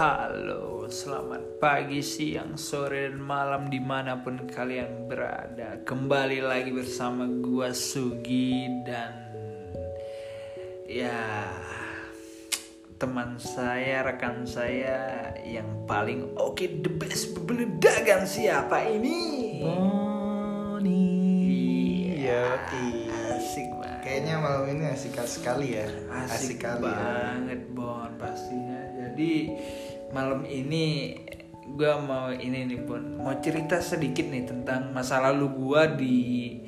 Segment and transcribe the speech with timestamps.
[0.00, 7.28] Halo, selamat pagi, siang, sore, dan malam di mana pun kalian berada Kembali lagi bersama
[7.28, 9.12] gua Sugi dan
[10.88, 11.44] ya
[12.96, 19.20] teman saya, rekan saya yang paling oke the best bebeledagan siapa ini?
[19.60, 21.12] Boni.
[22.24, 22.56] Iya,
[23.36, 24.00] asik banget.
[24.00, 25.84] Kayaknya malam ini asik sekali ya.
[26.08, 26.88] Asik, kali ya.
[26.88, 28.80] banget Bon pastinya.
[29.10, 29.52] Jadi
[30.10, 31.16] malam ini
[31.74, 36.58] gua mau ini nih Bon, mau cerita sedikit nih tentang masa lalu gua di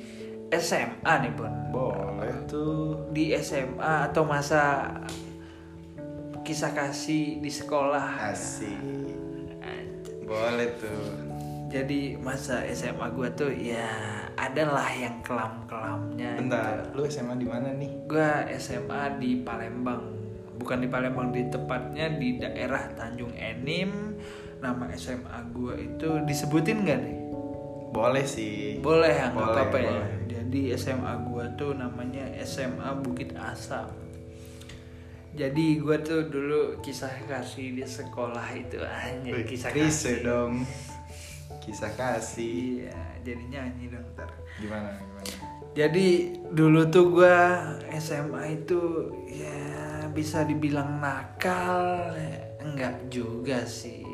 [0.53, 1.53] SMA nih Bon.
[1.73, 3.09] Boleh tuh.
[3.11, 4.93] Di SMA atau masa
[6.43, 8.31] kisah kasih di sekolah.
[8.31, 8.79] Asik.
[10.23, 11.33] Boleh tuh.
[11.73, 13.89] Jadi masa SMA gua tuh ya
[14.37, 16.37] adalah yang kelam-kelamnya.
[16.37, 17.01] Bentar, gitu.
[17.01, 17.91] lu SMA di mana nih?
[18.05, 20.12] Gua SMA di Palembang,
[20.57, 24.17] bukan di Palembang di tepatnya di daerah Tanjung Enim.
[24.63, 27.17] Nama SMA gua itu disebutin gak nih?
[27.93, 28.79] Boleh sih.
[28.81, 30.01] Boleh ya, nggak apa-apa ya.
[30.25, 33.91] Jadi SMA gua tuh namanya SMA Bukit Asam.
[35.33, 40.21] Jadi gua tuh dulu kisah kasih di sekolah itu hanya Wih, kisah kasih.
[40.21, 40.61] dong.
[41.57, 42.85] Kisah kasih.
[42.85, 44.29] Iya, jadi nyanyi dong ntar.
[44.61, 45.33] Gimana gimana?
[45.73, 47.65] Jadi dulu tuh gua
[47.97, 49.72] SMA itu ya
[50.13, 54.05] bisa dibilang nakal, ya, enggak juga sih.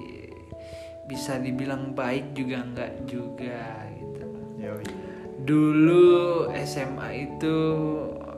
[1.05, 4.23] Bisa dibilang baik juga enggak juga gitu.
[5.39, 6.05] Dulu
[6.61, 7.55] SMA itu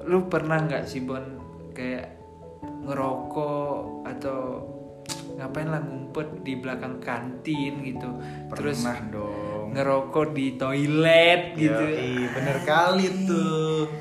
[0.07, 1.23] lu pernah nggak sih Bon
[1.75, 2.15] kayak
[2.87, 4.39] ngerokok atau
[5.35, 8.09] ngapain lah ngumpet di belakang kantin gitu.
[8.55, 9.75] Terus Pernah dong.
[9.75, 11.83] ngerokok di toilet gitu.
[11.83, 13.91] Yoi, bener kali tuh.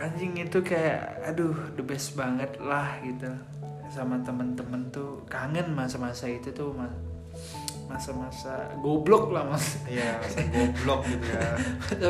[0.00, 3.28] Anjing itu kayak aduh the best banget lah gitu.
[3.88, 6.94] Sama temen-temen tuh kangen masa-masa itu tuh ma-
[7.86, 9.82] masa-masa goblok lah mas.
[9.84, 11.50] Iya, masa goblok gitu ya.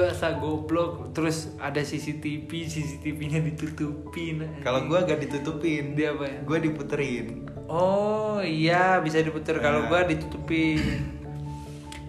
[0.04, 0.92] masa goblok.
[1.10, 6.38] Terus ada CCTV CCTV-nya ditutupin Kalau gua gak ditutupin, dia apa ya?
[6.42, 7.48] gua diputerin.
[7.66, 9.56] oh iya bisa diputer.
[9.58, 9.88] Kalau Nah.
[9.88, 10.80] gua ditutupin.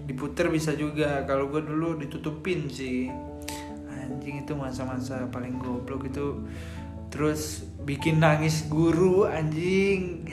[0.03, 1.23] Diputer bisa juga.
[1.23, 3.07] Kalau gua dulu ditutupin sih
[4.11, 6.43] anjing itu masa-masa paling goblok itu
[7.07, 10.27] terus bikin nangis guru anjing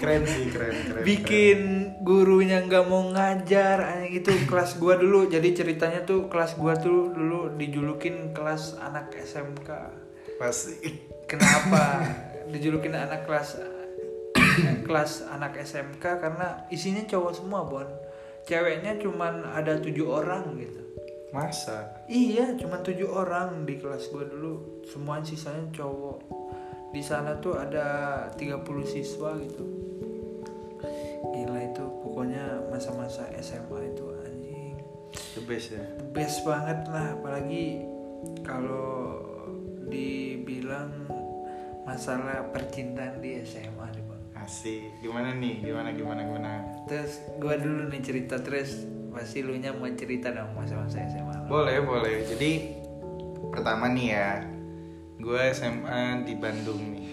[0.00, 1.04] Keren sih, keren, keren.
[1.04, 1.58] bikin
[2.00, 7.12] gurunya nggak mau ngajar anjing itu kelas gua dulu jadi ceritanya tuh kelas gua tuh
[7.12, 10.02] dulu dijulukin kelas anak SMK keren.
[10.40, 10.74] Pasti.
[11.28, 12.02] Kenapa
[12.52, 13.60] dijulukin anak kelas
[14.84, 17.88] kelas anak SMK karena isinya cowok semua Bon.
[18.42, 20.81] Ceweknya cuman ada tujuh orang gitu.
[21.32, 22.04] Masa?
[22.06, 24.84] Iya, cuman tujuh orang di kelas gue dulu.
[24.84, 26.18] Semua sisanya cowok.
[26.92, 27.88] Di sana tuh ada
[28.36, 29.64] 30 siswa gitu.
[31.32, 34.76] Gila itu pokoknya masa-masa SMA itu anjing
[35.32, 35.80] The best ya.
[35.96, 37.80] the best banget lah apalagi
[38.44, 39.16] kalau
[39.88, 40.92] dibilang
[41.88, 45.00] masalah percintaan di SMA nih bang Asik.
[45.00, 45.64] Gimana nih?
[45.64, 46.50] Gimana gimana gimana?
[46.84, 51.46] terus gua dulu nih cerita terus pasti lu nya mau cerita dong masa-masa SMA.
[51.46, 52.24] Boleh, boleh.
[52.26, 52.50] Jadi
[53.52, 54.30] pertama nih ya.
[55.22, 57.08] Gue SMA di Bandung nih.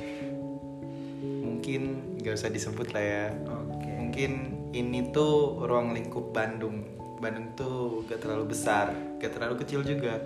[1.46, 1.82] Mungkin
[2.24, 3.26] gak usah disebut lah ya.
[3.46, 4.32] oke Mungkin
[4.74, 6.88] ini tuh ruang lingkup Bandung.
[7.20, 10.18] Bandung tuh gak terlalu besar, gak terlalu kecil juga.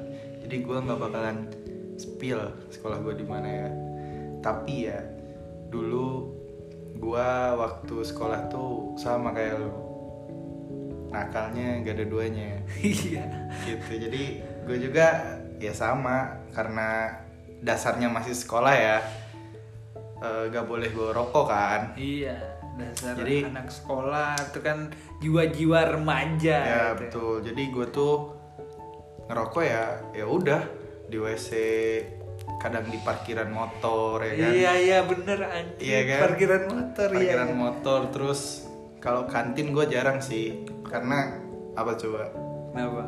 [0.43, 1.47] Jadi gue nggak bakalan
[1.95, 3.69] spill sekolah gue di mana ya.
[4.43, 4.99] Tapi ya
[5.71, 6.29] dulu
[6.99, 9.82] gue waktu sekolah tuh sama kayak lo.
[11.13, 13.23] Nakalnya gak ada duanya iya
[13.63, 14.01] gitu.
[14.01, 14.23] Jadi
[14.65, 15.07] gue juga
[15.55, 17.21] ya sama karena
[17.61, 18.97] dasarnya masih sekolah ya.
[20.17, 21.81] Eh, gak boleh gue rokok kan.
[21.93, 22.33] iya
[22.73, 24.89] dasar Jadi- anak sekolah itu kan
[25.21, 26.97] jiwa-jiwa remaja ya gitu.
[26.97, 28.15] betul jadi gue tuh
[29.29, 30.61] ngerokok ya ya udah
[31.05, 31.49] di wc
[32.57, 36.19] kadang di parkiran motor ya kan iya iya bener anjing Iya kan?
[36.25, 38.41] parkiran motor iya parkiran motor terus
[38.97, 41.41] kalau kantin gue jarang sih karena
[41.73, 42.29] apa coba?
[42.69, 43.03] Kenapa?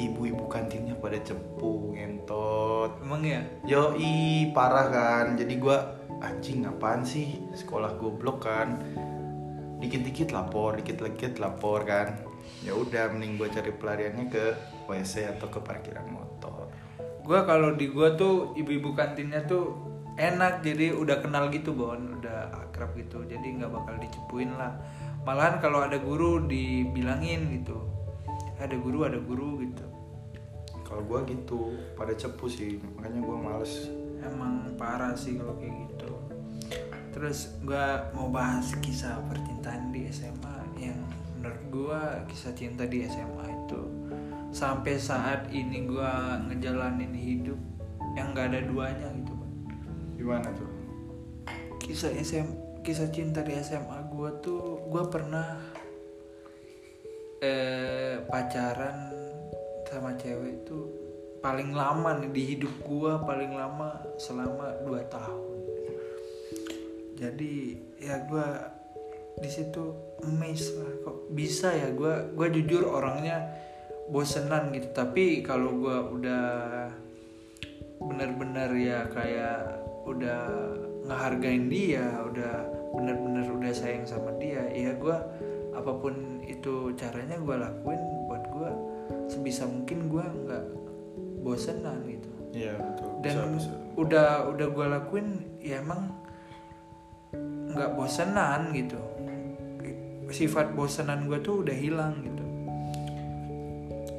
[0.00, 3.04] Ibu-ibu kantinnya pada cepu ngentot.
[3.04, 5.36] Emang ya yoi parah kan.
[5.36, 5.76] Jadi gue
[6.24, 7.36] anjing apaan sih?
[7.52, 8.80] Sekolah goblok kan.
[9.76, 12.16] Dikit-dikit lapor dikit-dikit lapor kan.
[12.64, 14.44] Ya udah mending gue cari pelariannya ke
[14.88, 16.72] WC atau ke parkiran motor.
[17.28, 19.76] Gua kalau di gua tuh ibu-ibu kantinnya tuh
[20.16, 20.64] enak.
[20.64, 22.16] Jadi udah kenal gitu bon.
[22.16, 23.20] Udah akrab gitu.
[23.28, 24.80] Jadi nggak bakal dicepuin lah
[25.28, 27.76] malahan kalau ada guru dibilangin gitu.
[28.56, 29.84] Ada guru ada guru gitu.
[30.88, 32.80] Kalau gue gitu pada cepu sih.
[32.96, 33.92] Makanya gue males.
[34.24, 36.16] Emang parah sih kalau kayak gitu.
[37.18, 40.98] Terus gua mau bahas kisah percintaan di SMA yang
[41.34, 43.80] menurut gua kisah cinta di SMA itu
[44.54, 47.58] sampai saat ini gua ngejalanin hidup
[48.14, 49.54] yang gak ada duanya gitu Bang.
[50.14, 50.70] Gimana tuh?
[51.82, 52.46] kisah SM
[52.86, 55.60] kisah cinta di SMA gua tuh gua pernah
[57.38, 59.14] eh pacaran
[59.86, 60.84] sama cewek tuh
[61.38, 65.56] paling lama nih di hidup gua paling lama selama 2 tahun.
[67.14, 68.74] Jadi ya gua
[69.38, 69.94] di situ
[70.26, 73.54] amazed lah kok bisa ya gua gua jujur orangnya
[74.10, 74.90] bosenan gitu.
[74.90, 76.46] Tapi kalau gua udah
[77.98, 80.42] bener-bener ya kayak udah
[81.06, 85.20] ngehargain dia udah bener-bener udah sayang sama dia ya gua
[85.76, 88.70] apa pun itu caranya gua lakuin buat gua
[89.28, 90.64] sebisa mungkin gua nggak
[91.44, 93.08] bosenan gitu Iya betul.
[93.20, 93.70] dan Bisa, bisa.
[94.00, 95.28] udah udah gue lakuin
[95.60, 96.08] ya emang
[97.76, 98.96] nggak bosenan gitu
[100.32, 102.44] sifat bosenan gue tuh udah hilang gitu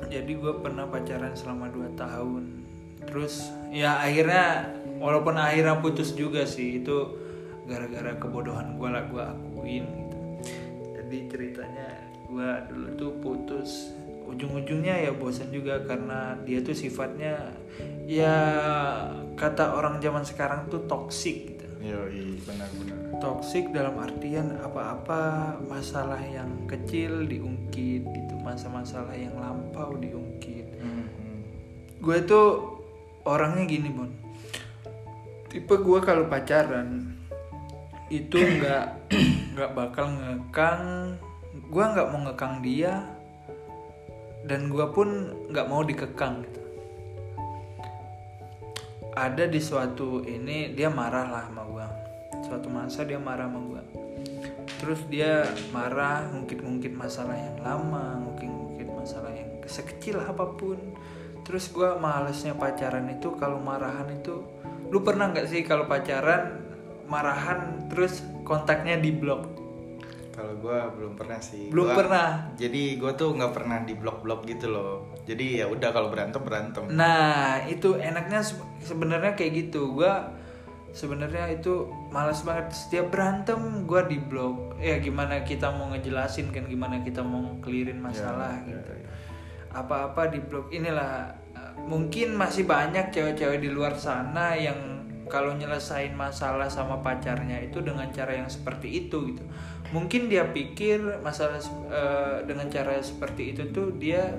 [0.09, 2.43] jadi gue pernah pacaran selama 2 tahun
[3.05, 6.97] terus ya akhirnya walaupun akhirnya putus juga sih itu
[7.69, 10.17] gara-gara kebodohan gue lah gue akuin gitu.
[10.97, 11.87] Jadi ceritanya
[12.25, 13.93] gue dulu tuh putus.
[14.29, 17.53] Ujung-ujungnya ya bosan juga karena dia tuh sifatnya
[18.09, 18.35] ya
[19.37, 21.65] kata orang zaman sekarang tuh toksik gitu.
[21.79, 22.97] Yoi, benar-benar.
[23.23, 30.67] toksik dalam artian apa-apa masalah yang kecil diungkit gitu masa-masalah yang lampau diungkit.
[30.79, 31.07] Hmm,
[31.99, 32.79] gue tuh
[33.27, 34.11] orangnya gini bon.
[35.51, 37.18] Tipe gue kalau pacaran
[38.09, 38.85] itu nggak
[39.53, 40.83] nggak bakal ngekang.
[41.69, 43.05] Gue nggak mau ngekang dia
[44.45, 46.61] dan gue pun nggak mau dikekang gitu.
[49.13, 51.87] Ada di suatu ini dia marah lah sama gue
[52.39, 53.83] suatu masa dia marah sama gue
[54.79, 55.43] terus dia
[55.75, 60.77] marah mungkin-mungkin masalah yang lama mungkin-mungkin masalah yang sekecil apa pun.
[61.45, 64.41] Terus gue malesnya pacaran itu kalau marahan itu
[64.89, 66.68] lu pernah nggak sih kalau pacaran
[67.09, 69.57] marahan terus kontaknya di blok
[70.29, 71.67] Kalau gua belum pernah sih.
[71.67, 74.93] belum Gua- pernah Jadi gue tuh nggak pernah di blok-blok gitu loh.
[75.21, 76.87] Jadi ya udah kalau berantem berantem.
[76.89, 79.91] Nah, itu enaknya se- sebenarnya kayak gitu.
[79.91, 80.31] Gua
[80.89, 84.79] sebenarnya itu malas banget setiap berantem gua di blok.
[84.79, 88.91] Ya gimana kita mau ngejelasin kan gimana kita mau clearin masalah Ya, gitu.
[88.95, 89.09] ya, ya.
[89.75, 94.98] Apa-apa di blok inilah eh, mungkin masih banyak cewek-cewek di luar sana yang
[95.29, 99.43] kalau nyelesain masalah sama pacarnya itu dengan cara yang seperti itu gitu.
[99.93, 104.33] Mungkin dia pikir masalah eh, dengan cara seperti itu tuh dia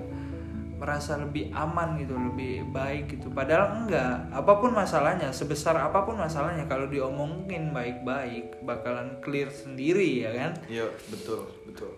[0.80, 3.28] merasa lebih aman gitu, lebih baik gitu.
[3.28, 4.32] Padahal enggak.
[4.32, 10.52] Apa pun masalahnya, sebesar apa pun masalahnya kalau diomongin baik-baik bakalan clear sendiri ya kan?
[10.72, 11.92] Iya betul betul.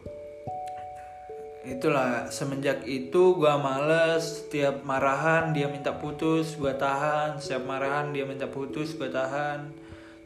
[1.62, 7.38] Itulah semenjak itu gua males setiap marahan dia minta putus, gua tahan.
[7.38, 9.70] Setiap marahan dia minta putus, gua tahan.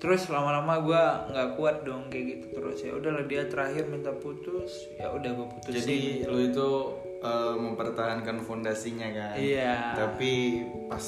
[0.00, 4.88] Terus lama-lama gua nggak kuat dong kayak gitu terus ya udahlah dia terakhir minta putus,
[4.96, 5.76] ya udah gua putusin.
[5.76, 6.70] Jadi lu itu
[7.20, 9.36] eh, mempertahankan fondasinya kan.
[9.36, 9.92] Iya.
[9.92, 10.32] Tapi
[10.88, 11.04] pas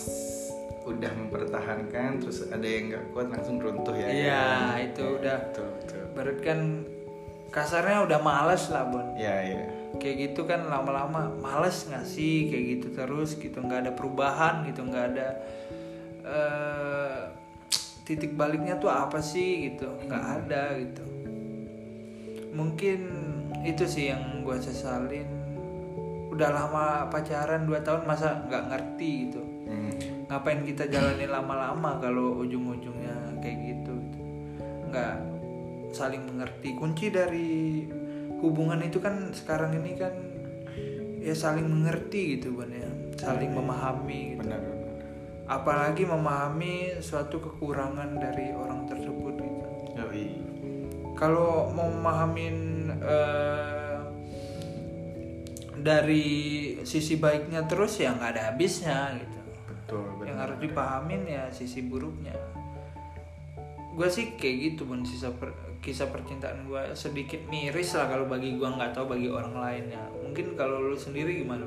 [0.88, 4.08] udah mempertahankan terus ada yang nggak kuat langsung runtuh ya.
[4.08, 4.76] Iya, kan?
[4.92, 6.02] itu udah Betul betul.
[6.16, 6.61] Berarti kan
[7.49, 9.77] kasarnya udah males lah Bon Iya iya.
[9.97, 15.04] Kayak gitu kan lama-lama males sih kayak gitu terus gitu nggak ada perubahan gitu nggak
[15.16, 15.28] ada
[16.28, 17.18] eh,
[18.04, 21.04] titik baliknya tuh apa sih gitu nggak ada gitu.
[22.52, 23.00] Mungkin
[23.64, 25.28] itu sih yang gue sesalin.
[26.33, 29.42] Udah lama pacaran 2 tahun masa nggak ngerti gitu.
[29.68, 29.92] Hmm.
[30.28, 34.21] ngapain kita jalanin lama-lama kalau ujung-ujungnya kayak gitu gitu.
[34.88, 35.16] nggak
[35.92, 36.73] saling mengerti.
[36.76, 37.85] Kunci dari
[38.38, 40.14] hubungan itu kan sekarang ini kan
[41.18, 44.95] ya saling mengerti gitu kan ya saling memahami gitu Benar benar.
[45.50, 49.68] apalagi memahami suatu kekurangan dari orang tersebut gitu
[49.99, 50.26] Yoi.
[51.18, 52.57] kalau mau memahamin
[53.02, 53.99] eh,
[55.78, 56.26] dari
[56.83, 60.26] sisi baiknya terus ya nggak ada habisnya gitu Betul benar.
[60.26, 62.35] yang harus dipahamin ya sisi buruknya
[63.99, 68.58] gue sih kayak gitu pun sisa per- kisah percintaan gue sedikit miris lah kalau bagi
[68.58, 71.64] gue nggak tahu bagi orang lainnya mungkin kalau lu sendiri gimana?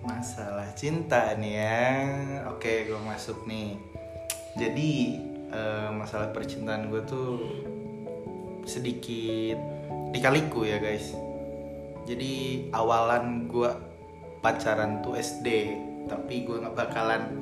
[0.00, 1.88] Masalah cinta nih ya.
[2.56, 3.76] Oke, gue masuk nih.
[4.56, 5.20] Jadi
[5.52, 7.36] eh, masalah percintaan gue tuh
[8.64, 9.60] sedikit
[10.14, 11.12] dikaliku ya guys.
[12.08, 13.70] Jadi awalan gue
[14.40, 15.76] pacaran tuh SD,
[16.08, 17.36] tapi gue nggak bakalan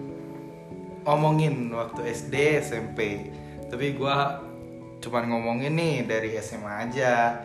[1.06, 3.30] ngomongin waktu SD SMP.
[3.70, 4.14] Tapi gue
[4.98, 7.44] cuman ngomongin nih dari SMA aja.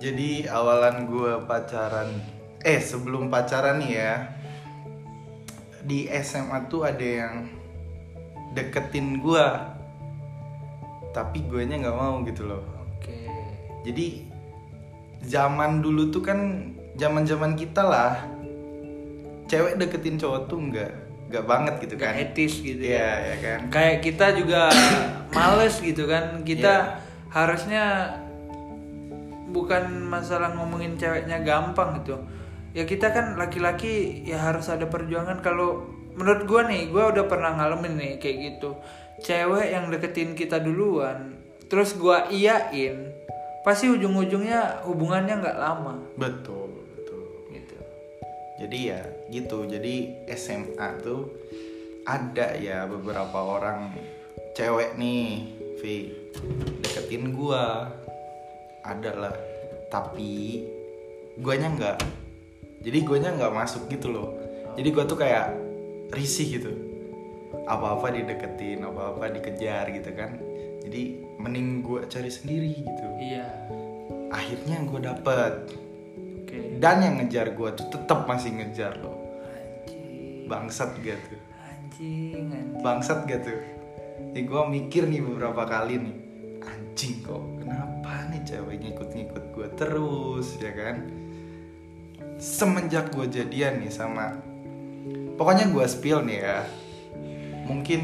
[0.00, 2.08] Jadi awalan gue pacaran
[2.60, 4.14] eh sebelum pacaran nih ya
[5.80, 7.48] di SMA tuh ada yang
[8.52, 9.46] deketin gue
[11.10, 12.64] tapi gue nya nggak mau gitu loh.
[13.00, 13.16] Oke.
[13.80, 14.28] jadi
[15.24, 18.20] zaman dulu tuh kan zaman zaman kita lah
[19.48, 20.92] cewek deketin cowok tuh nggak
[21.30, 23.14] nggak banget gitu Gak kan etis gitu Iya, ya.
[23.22, 24.66] ya kan Kayak kita juga
[25.36, 26.42] males gitu kan.
[26.42, 26.98] Kita Iya.
[27.30, 27.84] harusnya
[29.50, 32.18] bukan masalah ngomongin ceweknya gampang gitu.
[32.70, 37.54] Ya kita kan laki-laki ya harus ada perjuangan kalau menurut gua nih, gua udah pernah
[37.54, 38.78] ngalamin nih kayak gitu.
[39.20, 41.34] Cewek yang deketin kita duluan,
[41.66, 43.10] terus gua iyain,
[43.60, 47.20] pasti ujung-ujungnya hubungannya nggak lama betul betul
[47.52, 47.76] gitu.
[48.56, 49.64] jadi ya gitu.
[49.64, 51.30] Jadi SMA tuh
[52.04, 53.94] ada ya beberapa orang
[54.58, 56.12] cewek nih Vi
[56.84, 57.88] deketin gua.
[58.84, 59.34] Ada lah.
[59.88, 60.64] Tapi
[61.40, 61.98] guanya nggak.
[62.84, 64.28] Jadi guanya nggak masuk gitu loh.
[64.76, 65.56] Jadi gua tuh kayak
[66.12, 66.72] risih gitu.
[67.64, 70.36] Apa-apa dideketin apa-apa dikejar gitu kan.
[70.84, 71.02] Jadi
[71.40, 73.06] mending gua cari sendiri gitu.
[73.20, 73.48] Iya.
[74.30, 75.74] akhirnya gua dapet.
[76.46, 76.78] Oke.
[76.82, 79.19] dan yang ngejar gua tuh tetap masih ngejar loh.
[80.50, 82.82] Bangsat gitu Anjing, anjing.
[82.82, 83.54] bangsat gitu
[84.34, 86.16] ya gue mikir nih beberapa kali nih.
[86.60, 90.96] Anjing kok kenapa nih cewek ngikut-ngikut gue terus ya kan?
[92.40, 94.36] Semenjak gue jadian nih sama
[95.40, 96.60] pokoknya gue spill nih ya.
[97.64, 98.00] Mungkin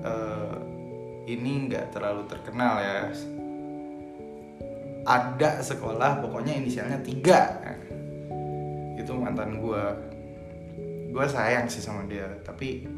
[0.00, 0.56] eh,
[1.28, 3.00] ini nggak terlalu terkenal ya.
[5.02, 7.60] Ada sekolah pokoknya inisialnya tiga.
[8.96, 9.82] Itu mantan gue
[11.12, 12.88] gue sayang sih sama dia tapi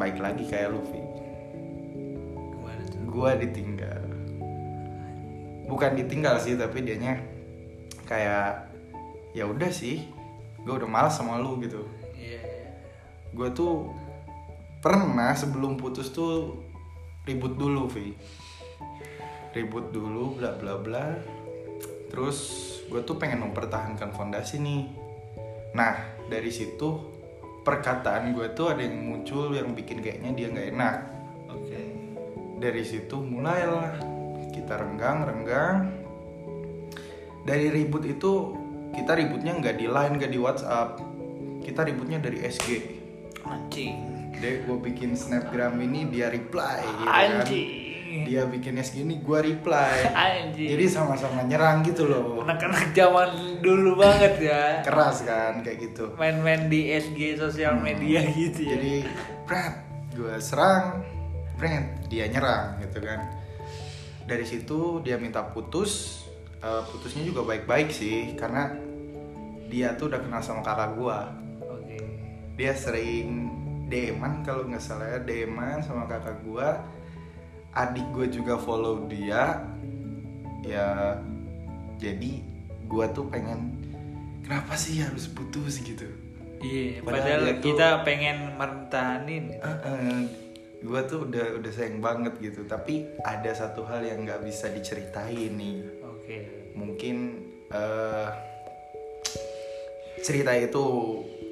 [0.00, 1.00] baik lagi kayak Luffy.
[3.04, 4.02] Gue ditinggal.
[5.68, 7.20] Bukan ditinggal sih tapi dianya
[8.08, 8.72] kayak
[9.36, 10.08] ya udah sih
[10.64, 11.84] gue udah malas sama lu gitu.
[12.16, 12.40] Iya.
[12.40, 12.68] iya.
[13.36, 13.92] gue tuh
[14.80, 16.64] pernah sebelum putus tuh
[17.28, 18.16] ribut dulu Vi
[19.56, 21.06] ribut dulu bla bla bla.
[22.12, 22.38] Terus
[22.92, 24.84] gue tuh pengen mempertahankan fondasi nih.
[25.72, 25.96] Nah
[26.28, 27.15] dari situ
[27.66, 30.96] perkataan gue tuh ada yang muncul yang bikin kayaknya dia nggak enak
[31.50, 31.80] Oke.
[32.62, 33.98] dari situ mulailah
[34.54, 35.76] kita renggang renggang
[37.42, 38.54] dari ribut itu
[38.94, 41.02] kita ributnya nggak di line nggak di WhatsApp
[41.66, 42.94] kita ributnya dari SG
[43.42, 43.98] Anjing.
[44.38, 47.85] deh gue bikin snapgram ini dia reply gitu kan Anjing.
[48.24, 50.08] Dia bikin SG ini gue reply.
[50.16, 50.72] Anjing.
[50.72, 52.40] jadi sama-sama nyerang gitu loh.
[52.46, 54.62] Anak-anak zaman dulu banget ya.
[54.80, 56.16] keras kan kayak gitu.
[56.16, 58.78] Main-main di SG sosial media gitu ya.
[58.78, 58.94] jadi
[59.44, 59.74] Brad
[60.16, 61.04] gue serang.
[61.60, 63.20] Brad dia nyerang gitu kan.
[64.24, 66.24] Dari situ dia minta putus.
[66.56, 68.72] Eh, putusnya juga baik-baik sih karena
[69.70, 71.18] dia tuh udah kenal sama kakak gue
[71.62, 71.98] Oke.
[72.54, 73.50] dia sering
[73.86, 76.68] DM-an kalau nggak salah ya DM-an sama kakak gue
[77.76, 79.60] adik gue juga follow dia
[80.62, 81.20] ya
[81.96, 82.32] jadi
[82.82, 83.76] gue tuh pengen
[84.40, 86.08] kenapa sih harus putus gitu
[86.56, 89.44] Iya, Padahal padahal tuh- kita pengen mertahanin.
[90.78, 95.52] gue tuh udah udah sayang banget gitu tapi ada satu hal yang nggak bisa diceritain
[95.52, 96.36] nih Oke.
[96.72, 98.28] mungkin eh
[100.18, 100.84] cerita itu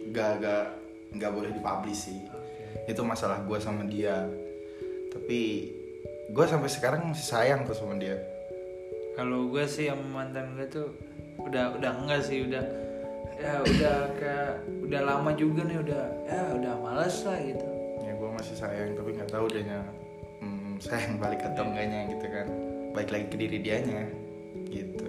[0.08, 0.64] gak gak
[1.12, 2.88] nggak boleh dipublish sih Oke.
[2.88, 4.24] itu masalah gue sama dia
[5.10, 5.68] tapi
[6.30, 8.16] gue sampai sekarang masih sayang tuh sama dia.
[9.14, 10.88] Kalau gue sih sama mantan gue tuh
[11.44, 12.64] udah udah enggak sih udah
[13.34, 14.52] ya udah kayak
[14.86, 17.66] udah lama juga nih udah ya udah males lah gitu.
[18.06, 19.82] ya gue masih sayang tapi nggak tahu dia
[20.38, 22.46] hmm, sayang balik atau enggaknya gitu kan.
[22.94, 24.02] Baik lagi ke diri dianya
[24.70, 25.08] gitu.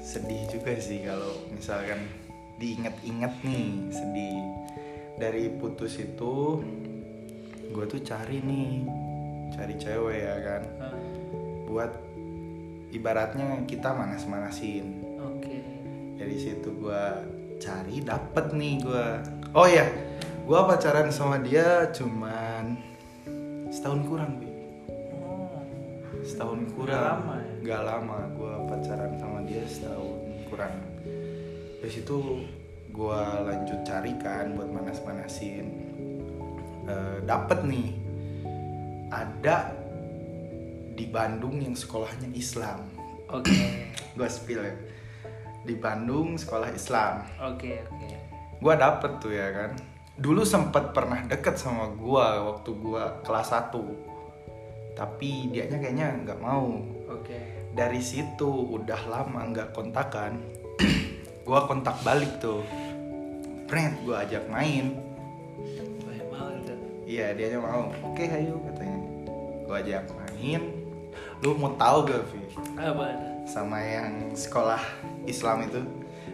[0.00, 2.00] Sedih juga sih kalau misalkan
[2.58, 4.40] diinget-inget nih sedih.
[5.16, 6.60] Dari putus itu
[7.70, 8.86] gue tuh cari nih
[9.54, 10.62] cari cewek ya kan
[11.66, 11.92] buat
[12.96, 15.58] ibaratnya kita manas-manasin Oke.
[16.16, 17.20] dari situ gua
[17.60, 19.20] cari dapet nih gua
[19.52, 19.86] oh ya
[20.48, 22.78] gua pacaran sama dia cuman
[23.68, 24.48] setahun kurang Bi.
[25.12, 25.60] Oh.
[26.22, 27.52] setahun kurang lama ya?
[27.66, 30.18] Nggak lama gua pacaran sama dia setahun
[30.48, 30.74] kurang
[31.82, 32.16] dari situ
[32.94, 35.85] gua lanjut cari kan buat manas-manasin
[36.86, 37.88] Eh, dapet nih
[39.10, 39.74] ada
[40.94, 42.86] di Bandung yang sekolahnya Islam.
[43.26, 43.58] Oke.
[44.16, 44.74] gua spill ya.
[45.66, 47.26] Di Bandung sekolah Islam.
[47.42, 48.08] Oke, oke.
[48.62, 49.74] gua dapet tuh ya kan.
[50.16, 54.16] Dulu sempet pernah deket sama gua waktu gua kelas 1
[54.96, 56.80] tapi dianya kayaknya nggak mau.
[57.12, 57.68] Oke.
[57.76, 60.40] Dari situ udah lama nggak kontakan.
[61.46, 62.64] Gua kontak balik tuh.
[63.68, 65.05] Friend gua ajak main.
[67.06, 69.00] Iya dia mau oke ayo katanya.
[69.64, 70.62] Gua ajak main
[71.44, 72.40] lu mau tahu gak Vi
[72.80, 73.06] apa?
[73.46, 74.80] Sama yang sekolah
[75.28, 75.80] Islam itu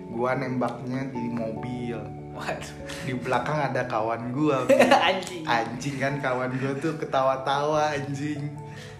[0.08, 1.98] gua nembaknya di mobil.
[2.32, 2.76] Waduh.
[3.04, 4.64] Di belakang ada kawan gua
[5.10, 5.44] anjing.
[5.44, 8.48] Anjing kan kawan gue tuh ketawa-tawa anjing.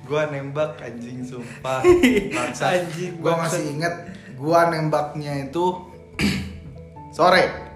[0.04, 1.80] Gua nembak anjing sumpah.
[2.36, 3.94] Bangsa Anjing, gua masih inget
[4.36, 5.86] gua nembaknya itu
[7.16, 7.71] sore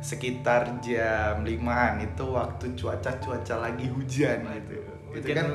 [0.00, 4.76] sekitar jam 5an itu waktu cuaca cuaca lagi hujan gitu.
[5.16, 5.48] Hujan kan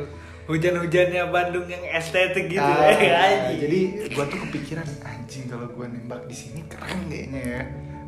[0.49, 3.23] hujan-hujannya Bandung yang estetik gitu Ah, ya
[3.61, 7.61] jadi gua tuh kepikiran anjing kalau gua nembak di sini keren kayaknya ya.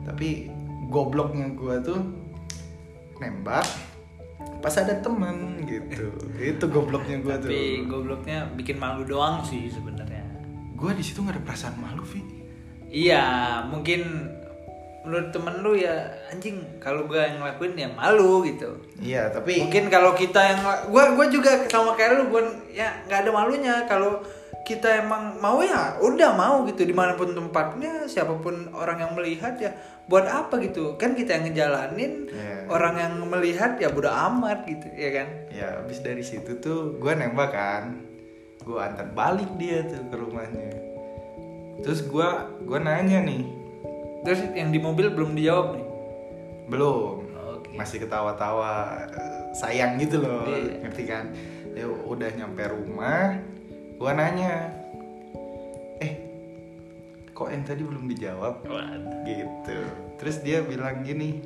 [0.04, 0.50] Tapi
[0.90, 2.02] gobloknya gua tuh
[3.22, 3.64] nembak
[4.60, 6.10] pas ada teman gitu.
[6.58, 7.88] Itu gobloknya gua tapi tuh.
[7.88, 10.26] gobloknya bikin malu doang sih sebenarnya.
[10.74, 12.44] Gua di situ nggak ada perasaan malu Vi
[12.94, 13.26] iya
[13.66, 14.30] mungkin
[15.04, 18.80] menurut temen lu ya anjing kalau gua yang ngelakuin ya malu gitu.
[19.04, 23.28] Iya tapi mungkin kalau kita yang gua gua juga sama kayak lu gua ya nggak
[23.28, 23.84] ada malunya.
[23.84, 24.24] Kalau
[24.64, 29.12] kita emang mau ya udah mau gitu di mana pun tempatnya siapa pun orang yang
[29.12, 29.76] melihat ya
[30.08, 30.96] buat apa gitu?
[30.96, 32.72] Kan kita yang ngejalanin Iya.
[32.72, 35.28] orang yang melihat ya bodo amat gitu ya kan?
[35.52, 38.08] Ya abis dari situ tuh gua nembak kan.
[38.64, 40.72] Gua antar balik dia tuh ke rumahnya.
[41.84, 43.63] Terus gua gua nanya nih
[44.24, 45.88] terus yang di mobil belum dijawab nih?
[46.68, 47.20] Belum.
[47.54, 47.76] Oke.
[47.76, 49.04] masih ketawa-tawa
[49.54, 50.82] sayang gitu loh Iya.
[50.84, 51.26] ngerti kan?
[51.74, 53.38] Ya udah nyampe rumah
[53.98, 54.74] gua nanya
[56.00, 56.14] eh
[57.30, 58.64] kok yang tadi belum dijawab?
[59.24, 59.78] Gitu.
[60.18, 61.44] Terus dia bilang gini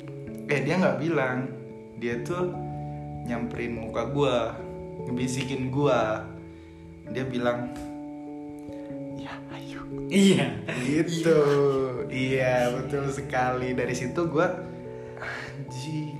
[0.48, 1.48] eh dia nggak bilang
[1.98, 2.54] dia tuh
[3.24, 4.56] nyamperin muka gua
[5.04, 6.24] ngebisikin gua.
[7.08, 7.72] Dia bilang
[10.08, 10.48] iya.
[10.84, 11.40] Gitu.
[12.08, 13.72] Iya betul sekali.
[13.72, 14.48] Dari situ gua
[15.18, 16.16] anjing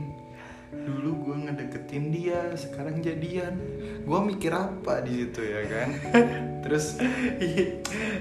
[0.69, 3.57] dulu gua ngedeketin dia sekarang jadian.
[4.05, 5.89] Gua mikir apa di situ ya kan?
[6.65, 7.01] Terus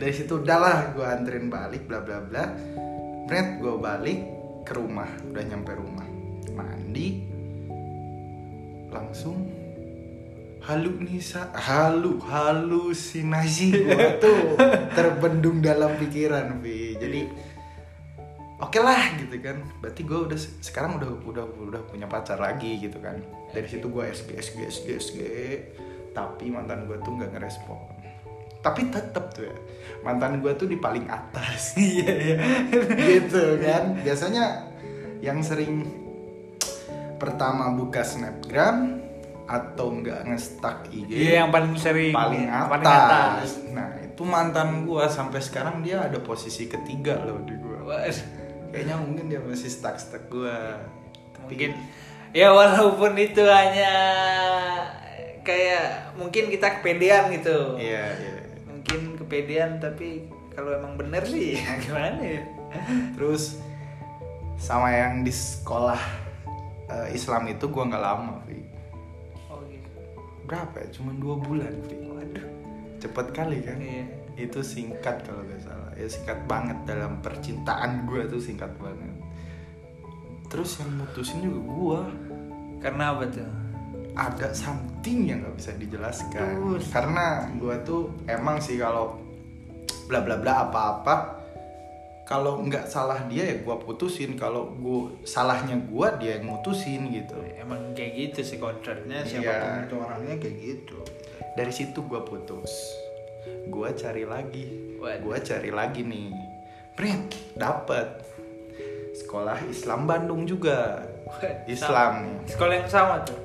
[0.02, 2.44] dari situ udahlah gua anterin balik bla bla bla.
[3.28, 4.20] Brent gua balik
[4.68, 5.10] ke rumah.
[5.32, 6.08] Udah nyampe rumah.
[6.56, 7.28] Mandi.
[8.88, 9.57] Langsung
[10.68, 14.60] halu nisa halu halusinasi gua tuh
[14.98, 17.22] terbendung dalam pikiran Vi jadi
[18.62, 19.62] oke lah gitu kan.
[19.82, 23.22] Berarti gue udah sekarang udah udah udah punya pacar lagi gitu kan.
[23.54, 25.20] Dari situ gue SG SG SG SG
[26.12, 27.78] tapi mantan gue tuh nggak ngerespon.
[28.66, 29.58] Tapi tetep tuh ya
[30.02, 31.74] mantan gue tuh di paling atas.
[31.78, 32.38] Iya iya.
[32.98, 34.02] Gitu kan.
[34.02, 34.46] Biasanya
[35.22, 35.86] yang sering
[37.18, 39.07] pertama buka snapgram
[39.48, 42.12] atau enggak ngestak IG iya yang paling sering.
[42.12, 43.64] paling ya, atas.
[43.72, 48.04] nah itu mantan gua sampai sekarang dia ada posisi ketiga loh di gua.
[48.68, 50.84] Kayaknya mungkin dia masih stuck stuck gua.
[51.32, 51.72] Tapi- mungkin.
[52.36, 53.94] Ya walaupun itu hanya
[55.48, 57.80] kayak mungkin kita kepedean gitu.
[57.80, 58.36] Iya iya.
[58.68, 61.56] Mungkin kepedean tapi kalau emang bener sih
[61.88, 62.44] gimana ya?
[63.16, 63.64] Terus
[64.60, 66.02] sama yang di sekolah
[66.92, 68.77] eh, Islam itu gua nggak lama Vi
[70.48, 70.88] berapa ya?
[70.96, 72.48] Cuma dua bulan Vi waduh
[72.98, 73.78] cepet kali kan?
[73.82, 74.06] Iya.
[74.38, 75.90] itu singkat kalau nggak salah.
[75.98, 76.78] Ya singkat banget.
[76.86, 79.18] Dalam percintaan gua tuh singkat banget.
[80.46, 82.02] Terus yang mutusin juga gua.
[82.78, 83.50] Karena apa tuh?
[84.14, 86.54] Ada something yang nggak bisa dijelaskan.
[86.54, 86.86] Terus.
[86.94, 89.18] karena gua tuh emang sih kalau
[90.06, 91.16] bla bla bla apa apa
[92.28, 97.40] kalau nggak salah dia ya gua putusin kalau gua salahnya gua dia yang mutusin gitu.
[97.56, 99.40] Emang kayak gitu sih kontraknya Iya.
[99.40, 101.00] siapa pun itu orangnya kayak gitu.
[101.56, 102.68] Dari situ gua putus.
[103.72, 105.00] Gua cari lagi.
[105.00, 106.36] Gua cari lagi nih.
[107.00, 108.28] Prit dapet.
[109.16, 111.08] Sekolah Islam Bandung juga.
[111.24, 112.13] Waduh, Islam.
[112.44, 112.48] Sama.
[112.52, 113.40] sekolah yang sama tuh?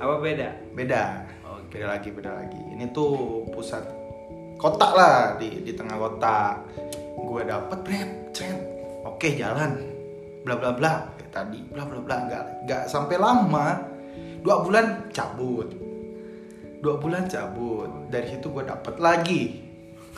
[0.00, 0.48] Apa beda?
[0.72, 1.28] Beda.
[1.52, 1.76] Oke.
[1.78, 2.60] beda lagi beda lagi.
[2.72, 3.84] Ini tuh pusat
[4.56, 6.60] kota lah di di tengah kota
[7.12, 8.58] gue dapet bret cret
[9.04, 9.72] oke jalan.
[10.42, 10.92] Bla bla bla.
[11.18, 12.16] Kayak tadi bla bla bla.
[12.28, 13.66] Nggak nggak sampai lama
[14.42, 15.68] dua bulan cabut.
[16.82, 18.10] Dua bulan cabut.
[18.10, 19.42] Dari situ gue dapet lagi.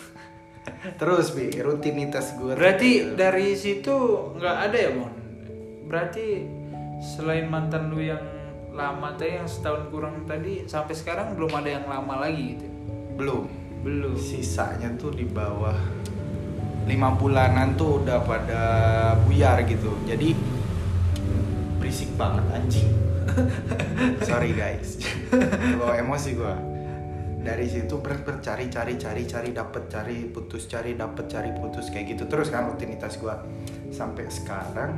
[1.01, 3.97] Terus bi rutinitas gue berarti dari situ
[4.39, 5.15] nggak ada ya mon?
[5.85, 6.27] Berarti
[7.05, 8.23] selain mantan lu yang
[8.75, 12.67] lama tadi yang setahun kurang tadi sampai sekarang belum ada yang lama lagi gitu?
[13.15, 13.45] Belum.
[13.85, 14.17] Belum.
[14.17, 15.77] Sisanya tuh di bawah
[16.85, 18.63] lima bulanan tuh udah pada
[19.25, 19.97] buyar gitu.
[20.05, 20.37] Jadi
[21.81, 22.89] berisik banget anjing.
[24.29, 25.01] Sorry guys.
[25.81, 26.57] Kalau emosi gua.
[27.45, 32.17] Dari situ ber bercari cari cari cari dapet cari putus cari dapet cari putus kayak
[32.17, 32.25] gitu.
[32.25, 33.37] Terus kan rutinitas gue
[33.93, 34.97] sampai sekarang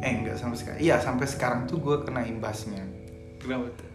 [0.00, 2.84] eh enggak sampai sekarang iya sampai sekarang tuh gue kena imbasnya.
[3.40, 3.72] Kenapa?
[3.80, 3.88] Tuh?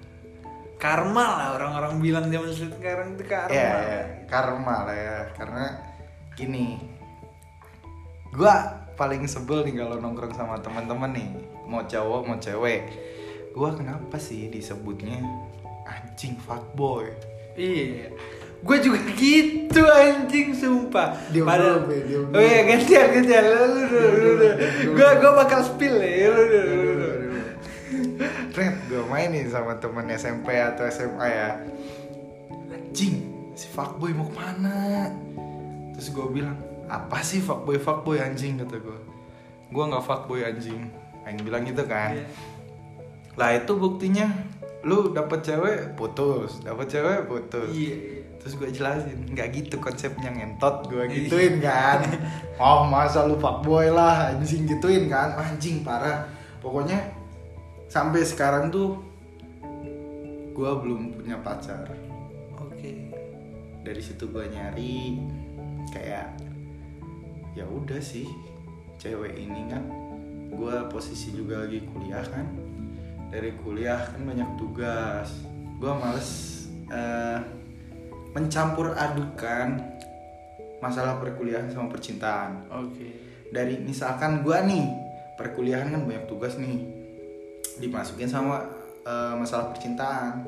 [0.81, 3.53] Karma lah orang-orang bilang zaman sekarang itu karma.
[3.53, 5.17] Iya, iya, karma lah ya.
[5.33, 5.65] Karena
[6.35, 6.79] gini,
[8.31, 8.55] gua
[8.95, 11.29] paling sebel nih kalau nongkrong sama teman-teman nih,
[11.65, 12.81] mau cowok mau cewek.
[13.51, 15.23] Gua kenapa sih disebutnya
[15.85, 17.07] anjing fuckboy?
[17.55, 18.11] Iya.
[18.59, 21.13] Gue juga gitu anjing sumpah.
[21.29, 24.31] Diam Padahal- dulu, Be, diam Oh iya gantian gantian lu lu lu lu.
[24.33, 24.49] lu.
[24.91, 26.81] Gue gue bakal spill ya lu lu lu.
[26.89, 27.39] lu.
[28.51, 31.49] Red, gue mainin sama temen SMP atau SMA ya
[32.73, 33.15] Anjing,
[33.53, 35.13] si fuckboy mau ke mana?
[35.95, 36.59] Terus gue bilang,
[36.91, 38.59] apa sih fuckboy fuckboy anjing?
[38.59, 38.99] kata gue
[39.71, 40.91] Gue gak fuckboy anjing.
[41.23, 42.13] Aing bilang gitu kan.
[42.13, 42.27] Iya.
[43.35, 44.29] Lah itu buktinya
[44.85, 47.73] Lu dapet cewek putus, dapet cewek putus.
[47.73, 48.21] Iya.
[48.37, 52.05] Terus gue jelasin, nggak gitu konsepnya ngentot gue gituin kan.
[52.61, 55.33] Oh masa lu fuckboy lah anjing gituin kan.
[55.41, 56.29] Anjing parah.
[56.61, 57.01] Pokoknya
[57.89, 59.01] sampai sekarang tuh
[60.53, 61.89] gue belum punya pacar.
[62.61, 63.09] Oke.
[63.81, 65.17] Dari situ gue nyari
[65.93, 66.33] kayak
[67.55, 68.27] ya udah sih
[68.99, 69.83] cewek ini kan
[70.55, 72.47] gue posisi juga lagi kuliah kan.
[73.29, 75.29] Dari kuliah kan banyak tugas.
[75.81, 76.29] Gue males
[76.87, 77.39] eh,
[78.31, 79.81] mencampur adukan
[80.79, 82.69] masalah perkuliahan sama percintaan.
[82.71, 83.23] Oke.
[83.45, 84.85] dari misalkan gue nih
[85.39, 86.81] perkuliahan kan banyak tugas nih.
[87.79, 88.63] Dimasukin sama
[89.03, 90.47] eh, masalah percintaan.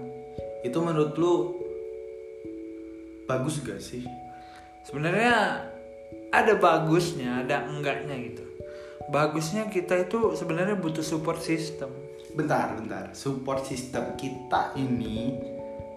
[0.64, 1.34] Itu menurut lu
[3.28, 4.08] bagus gak sih
[4.88, 5.68] Sebenarnya
[6.32, 8.44] ada bagusnya, ada enggaknya gitu.
[9.12, 11.92] Bagusnya kita itu sebenarnya butuh support system.
[12.38, 15.34] bentar bentar support system kita ini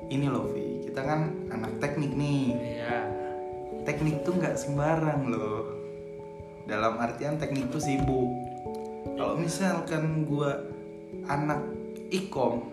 [0.08, 2.98] ini loh Vi kita kan anak teknik nih Iya.
[3.84, 5.68] teknik tuh nggak sembarang loh
[6.64, 8.32] dalam artian teknik tuh sibuk
[9.20, 10.64] kalau misalkan gua
[11.28, 11.60] anak
[12.08, 12.72] ikom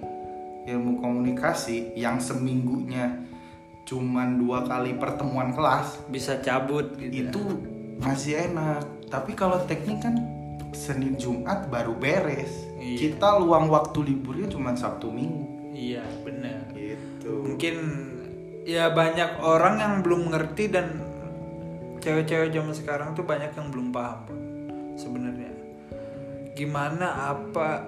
[0.64, 3.20] ilmu komunikasi yang seminggunya
[3.88, 7.32] cuman dua kali pertemuan kelas Bisa cabut gitu.
[7.32, 7.42] itu
[7.98, 10.20] masih enak tapi kalau teknik kan
[10.70, 13.10] Senin Jumat baru beres Iya.
[13.10, 16.68] kita luang waktu liburnya cuma Sabtu Minggu Iya, benar.
[16.74, 17.76] gitu Mungkin
[18.64, 21.00] ya banyak orang yang belum ngerti dan
[22.00, 24.26] cewek-cewek zaman sekarang tuh banyak yang belum paham
[24.96, 25.52] sebenarnya.
[26.52, 27.86] Gimana apa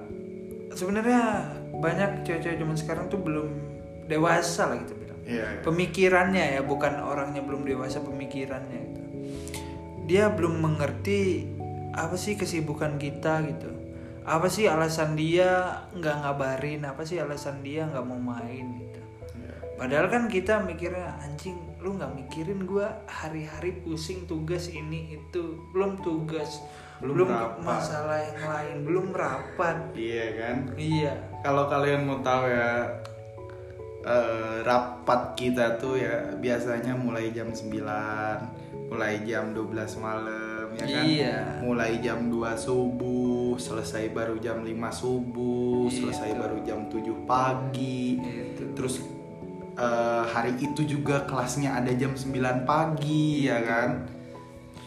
[0.72, 3.48] sebenarnya banyak cewek-cewek zaman sekarang tuh belum
[4.06, 4.94] dewasa lah gitu
[5.30, 5.54] bilang.
[5.54, 5.62] Iya.
[5.62, 9.02] Pemikirannya ya, bukan orangnya belum dewasa pemikirannya gitu.
[10.10, 11.46] Dia belum mengerti
[11.94, 13.70] apa sih kesibukan kita gitu.
[14.26, 16.82] Apa sih alasan dia nggak ngabarin?
[16.86, 19.02] Apa sih alasan dia nggak mau main gitu.
[19.38, 19.54] Iya.
[19.78, 26.04] Padahal kan kita mikirnya anjing lu nggak mikirin gua hari-hari pusing tugas ini itu belum
[26.04, 26.60] tugas
[27.00, 27.64] Belum belum, rapat.
[27.64, 32.92] masalah yang lain belum rapat Iya kan iya kalau kalian mau tahu ya
[34.00, 41.04] eh, rapat kita tuh ya biasanya mulai jam 9 mulai jam 12 malam ya kan?
[41.06, 41.36] Iya.
[41.62, 45.96] mulai jam 2 subuh selesai baru jam 5 subuh Iya.
[46.00, 48.18] selesai baru jam 7 pagi.
[48.18, 49.04] Itu terus
[49.76, 54.10] eh, hari itu juga kelasnya ada jam 9 pagi ya kan?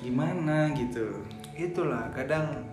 [0.03, 1.23] Gimana gitu?
[1.55, 2.73] Itulah kadang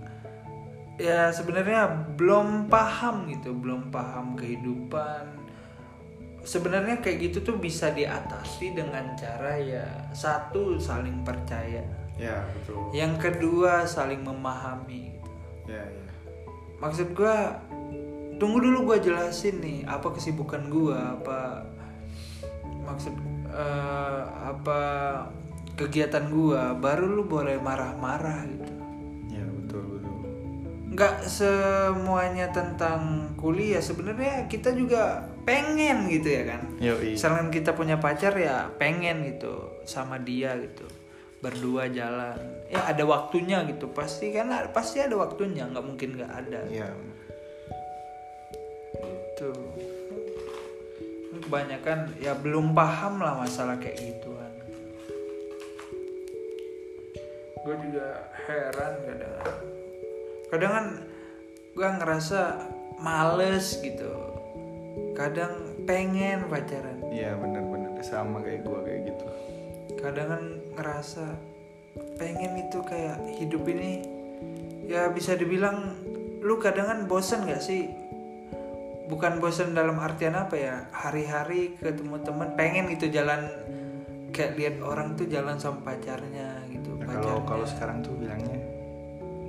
[0.99, 5.38] ya sebenarnya belum paham gitu belum paham kehidupan
[6.49, 9.85] sebenarnya kayak gitu tuh bisa diatasi dengan cara ya
[10.17, 11.85] satu saling percaya.
[12.17, 12.89] Ya betul.
[12.89, 15.29] Yang kedua saling memahami gitu.
[15.69, 16.07] ya ya.
[16.81, 17.61] Maksud gua
[18.41, 21.69] tunggu dulu gua jelasin nih apa kesibukan gua apa
[22.89, 23.13] maksud
[23.53, 24.81] eh, apa
[25.77, 28.73] kegiatan gua baru lu boleh marah-marah gitu.
[29.29, 30.17] Ya betul betul.
[30.97, 36.61] Nggak semuanya tentang kuliah sebenarnya kita juga pengen gitu ya kan?
[36.77, 37.17] Yoi.
[37.17, 40.85] misalkan kita punya pacar ya pengen gitu sama dia gitu.
[41.41, 42.37] Berdua jalan.
[42.69, 43.89] Ya ada waktunya gitu.
[43.89, 45.65] Pasti kan pasti ada waktunya.
[45.65, 46.61] Nggak mungkin nggak ada.
[46.69, 46.89] Iya.
[48.99, 49.55] gitu.
[51.39, 54.53] Kebanyakan ya belum paham lah masalah kayak gituan.
[57.65, 58.07] Gue juga
[58.45, 59.35] heran kadang
[60.49, 60.85] kadang kan
[61.77, 62.41] gue ngerasa
[62.97, 64.28] males gitu
[65.13, 69.25] kadang pengen pacaran Iya bener-bener sama kayak gua kayak gitu.
[69.97, 71.25] kadang kan ngerasa
[72.15, 73.99] pengen itu kayak hidup ini
[74.85, 75.91] ya bisa dibilang
[76.39, 77.91] lu kadang kan bosan gak sih
[79.05, 83.49] bukan bosan dalam artian apa ya hari-hari ketemu teman pengen gitu jalan
[84.29, 87.49] kayak lihat orang tuh jalan sama pacarnya gitu Nah, kalau pacarnya.
[87.49, 88.55] kalau sekarang tuh bilangnya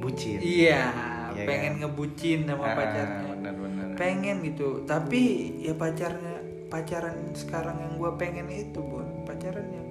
[0.01, 0.85] bucin iya
[1.31, 1.81] Iya pengen kan?
[1.87, 3.60] ngebucin sama Ah, pacarnya benar-benar
[4.01, 4.89] pengen gitu.
[4.89, 6.41] Tapi ya pacarnya
[6.73, 9.29] pacaran sekarang yang gue pengen itu bun.
[9.29, 9.89] Pacaran yang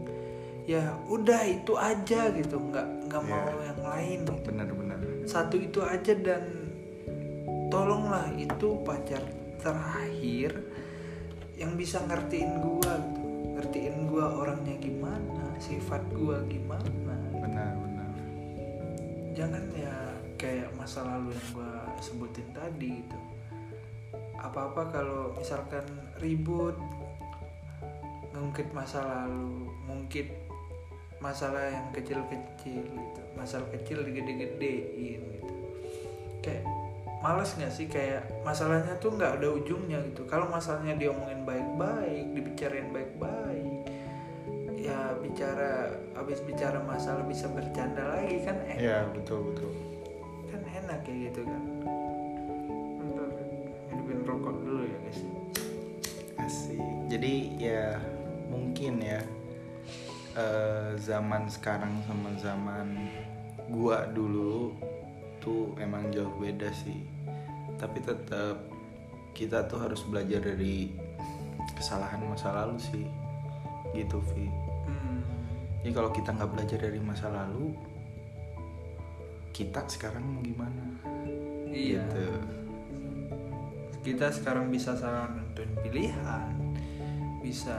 [0.65, 2.58] ya udah itu aja gitu.
[2.58, 3.30] Nggak nggak Iya.
[3.30, 4.34] mau yang lain gitu.
[4.50, 4.98] benar-benar
[5.30, 6.74] satu itu aja dan
[7.69, 9.22] tolonglah itu pacar
[9.62, 10.58] terakhir
[11.54, 13.22] yang bisa ngertiin gua gitu.
[13.54, 16.88] Ngertiin gua orangnya gimana sifat gua gimana
[17.38, 17.76] benar-benar
[19.36, 19.95] jangan ya
[20.39, 23.28] kayak masa lalu yang gua sebutin tadi gitu
[24.39, 25.84] apa-apa kalau misalkan
[26.23, 26.75] ribut
[28.32, 30.32] ngungkit masa lalu ngungkit
[31.19, 35.53] masalah yang kecil-kecil gitu masalah kecil digede-gedein gitu.
[36.39, 36.63] Kayak
[37.19, 37.91] males nggak sih?
[37.91, 40.23] Kayak masalahnya tuh nggak ada ujungnya gitu.
[40.32, 43.67] Kalau masalahnya diomongin baik-baik dibicarain baik-baik
[44.79, 48.79] ya bicara habis bicara masalah bisa bercanda lagi kan enak.
[48.79, 49.71] Ya betul betul.
[50.47, 51.68] Kan enak kayak gitu kan
[57.10, 57.86] jadi ya
[58.54, 59.22] mungkin ya
[60.38, 63.10] eh, zaman sekarang sama zaman
[63.74, 64.78] gua dulu
[65.41, 67.02] tuh emang jauh beda sih.
[67.82, 68.62] Tapi tetap
[69.34, 70.93] kita tuh harus belajar dari
[71.74, 73.06] kesalahan masa lalu sih.
[73.89, 75.22] Gitu Vi hmm.
[75.82, 77.74] jadi kalau kita nggak belajar dari masa lalu
[79.50, 80.86] kita sekarang mau gimana?
[81.74, 82.06] Iya.
[82.06, 82.28] Gitu.
[84.13, 86.68] Kita sekarang bisa salah nentuin pilihan
[87.39, 87.78] bisa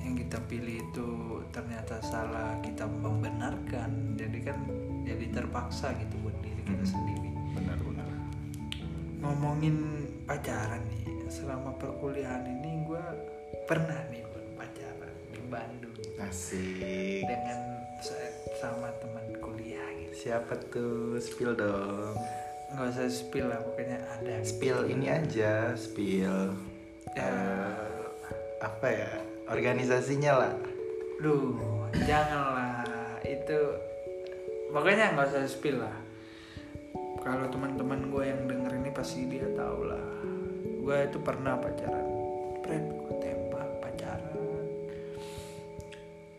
[0.00, 1.08] yang kita pilih itu
[1.50, 4.16] ternyata salah kita membenarkan.
[4.16, 4.58] Jadi kan
[5.02, 6.92] jadi terpaksa gitu buat diri kita Hmm.
[6.92, 7.30] sendiri.
[7.54, 8.08] Benar-benar
[9.20, 9.76] ngomongin
[10.24, 13.04] pacaran nih selama perkuliahan ini gue
[13.66, 15.94] pernah nih Bun, pacaran di Bandung.
[16.18, 17.24] Asik.
[17.24, 17.60] Dengan
[18.56, 20.28] sama teman kuliah gitu.
[20.28, 21.16] Siapa tuh?
[21.16, 22.16] Spill dong.
[22.70, 24.48] Nggak usah spill lah pokoknya ada gitu.
[24.48, 26.54] spill ini aja spill.
[27.12, 27.20] Ya.
[27.20, 27.89] eh,
[28.60, 29.10] apa ya
[29.48, 30.54] organisasinya lah
[31.20, 31.52] Duh,
[32.08, 32.80] janganlah
[33.28, 33.60] itu
[34.72, 35.92] pokoknya nggak usah spill lah.
[37.20, 40.00] Kalau teman-teman gue yang denger ini pasti dia tahu lah.
[40.80, 42.08] Gue itu pernah pacaran,
[42.64, 44.40] Fred gue tembak pacaran.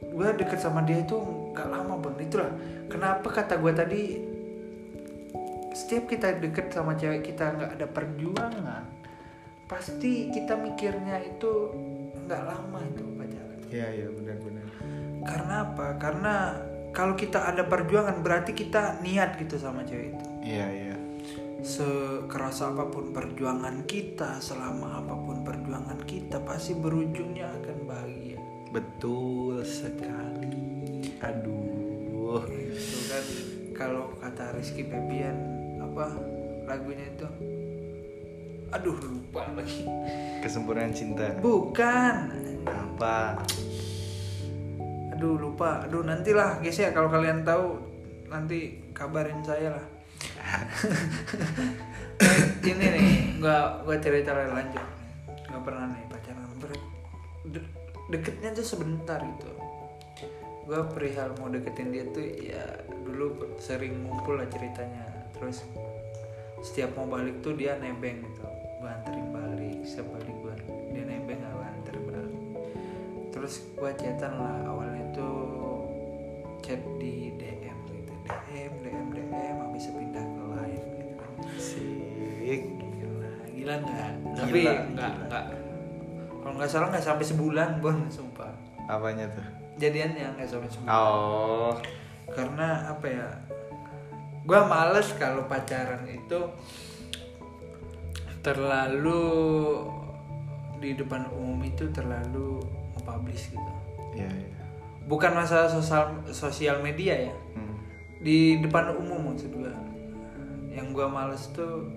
[0.02, 1.14] Gue deket sama dia itu
[1.54, 2.50] nggak lama bang, itulah
[2.90, 4.02] kenapa kata gue tadi
[5.78, 8.84] setiap kita deket sama cewek kita nggak ada perjuangan,
[9.70, 11.70] pasti kita mikirnya itu
[12.26, 13.60] nggak lama itu pacaran.
[13.72, 14.62] Iya iya benar-benar
[15.22, 15.86] karena apa?
[16.02, 16.34] Karena
[16.92, 20.26] kalau kita ada perjuangan berarti kita niat gitu sama cewek itu.
[20.42, 20.98] Iya iya.
[21.62, 28.42] Sekeras apa pun perjuangan kita selama apa pun perjuangan kita pasti berujungnya akan bahagia.
[28.74, 31.14] Betul sekali.
[31.22, 32.42] Aduh.
[32.50, 33.26] Itu kan
[33.78, 35.38] kalau kata Rizky Febian
[35.78, 36.18] apa
[36.66, 37.28] lagunya itu
[38.72, 39.84] aduh lupa lagi.
[40.40, 41.36] Kesempurnaan cinta.
[41.40, 42.16] Bukan.
[42.66, 43.44] Apa
[45.22, 45.86] aduh lupa.
[45.86, 47.78] Aduh nantilah guys ya kalau kalian tahu
[48.26, 49.86] nanti kabarin saya lah.
[52.66, 54.82] Ini nih gua gua cerita lanjut.
[55.46, 56.50] Nggak pernah nih pacaran.
[56.58, 56.90] Ber-
[57.54, 57.72] de-
[58.10, 59.54] deketnya tuh sebentar gitu.
[60.66, 65.06] Gua perihal mau deketin dia tuh ya dulu sering ngumpul lah ceritanya.
[65.38, 65.62] Terus
[66.62, 68.46] setiap mau balik tuh dia nebeng gitu.
[68.82, 70.56] Gua anterin balik setiap balik gua
[70.94, 72.42] dia nebeng gua anter balik.
[73.34, 75.90] Terus gua chatan lah awalnya tuh
[76.62, 78.14] chat di DM gitu.
[78.26, 81.14] DM DM DM habis pindah ke lain gitu.
[81.18, 82.62] Kan asik.
[82.80, 84.12] Gila gila nggak?
[84.38, 84.60] Tapi
[84.94, 85.44] nggak nggak.
[86.42, 88.54] Kalau nggak salah nggak sampai sebulan bon sumpah.
[88.90, 89.46] Apanya tuh?
[89.82, 90.90] Jadiannya nggak sampai sebulan.
[90.94, 91.74] Oh.
[92.32, 93.28] Karena apa ya
[94.46, 96.40] gua males kalau pacaran itu
[98.42, 99.22] terlalu
[100.82, 102.58] di depan umum itu terlalu
[102.98, 103.74] nge-publish gitu.
[104.18, 104.62] Iya iya.
[105.06, 107.36] Bukan masalah sosial sosial media ya.
[107.58, 107.78] Hmm.
[108.22, 109.74] di depan umum maksud gua.
[110.74, 111.90] Yang gua males tuh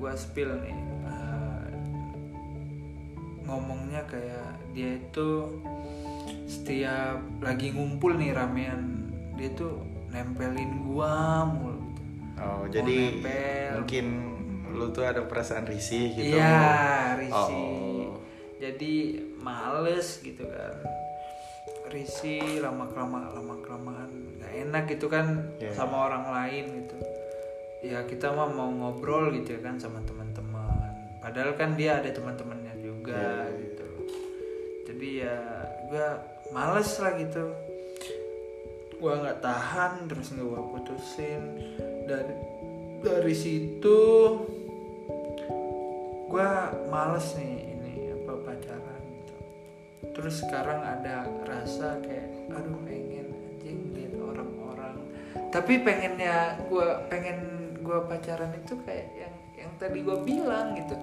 [0.00, 0.78] gua spill nih
[1.08, 1.66] eh,
[3.44, 5.28] ngomongnya kayak dia itu
[6.48, 12.02] setiap lagi ngumpul nih ramean dia tuh nempelin gua mulu gitu.
[12.36, 13.70] oh Mau jadi nempel.
[13.78, 14.06] mungkin
[14.68, 17.64] lu tuh ada perasaan risih gitu Iya, risih.
[17.66, 18.20] Oh.
[18.58, 18.94] Jadi
[19.38, 20.74] males gitu kan.
[21.88, 25.72] Risih lama kelamaan lama kelamaan nggak enak gitu kan Iya.
[25.72, 26.96] sama orang lain gitu.
[27.80, 30.66] Ya kita mah mau ngobrol gitu ya kan sama teman-teman.
[31.18, 33.58] padahal kan dia ada teman-temannya juga Iya, iya.
[33.58, 33.88] gitu
[34.86, 35.36] jadi ya
[35.84, 36.06] gue
[36.48, 37.44] males lah gitu
[38.98, 41.42] gue nggak tahan terus gue putusin.
[42.10, 42.34] Dari
[42.98, 43.98] dari situ
[46.28, 46.50] gue
[46.90, 49.36] males nih ini apa pacaran gitu.
[50.18, 54.96] Terus sekarang ada rasa kayak aduh pengen anjing lihat orang-orang.
[55.54, 57.38] Tapi pengennya gue pengen
[57.78, 60.98] gue pacaran itu kayak yang yang tadi gue bilang gitu.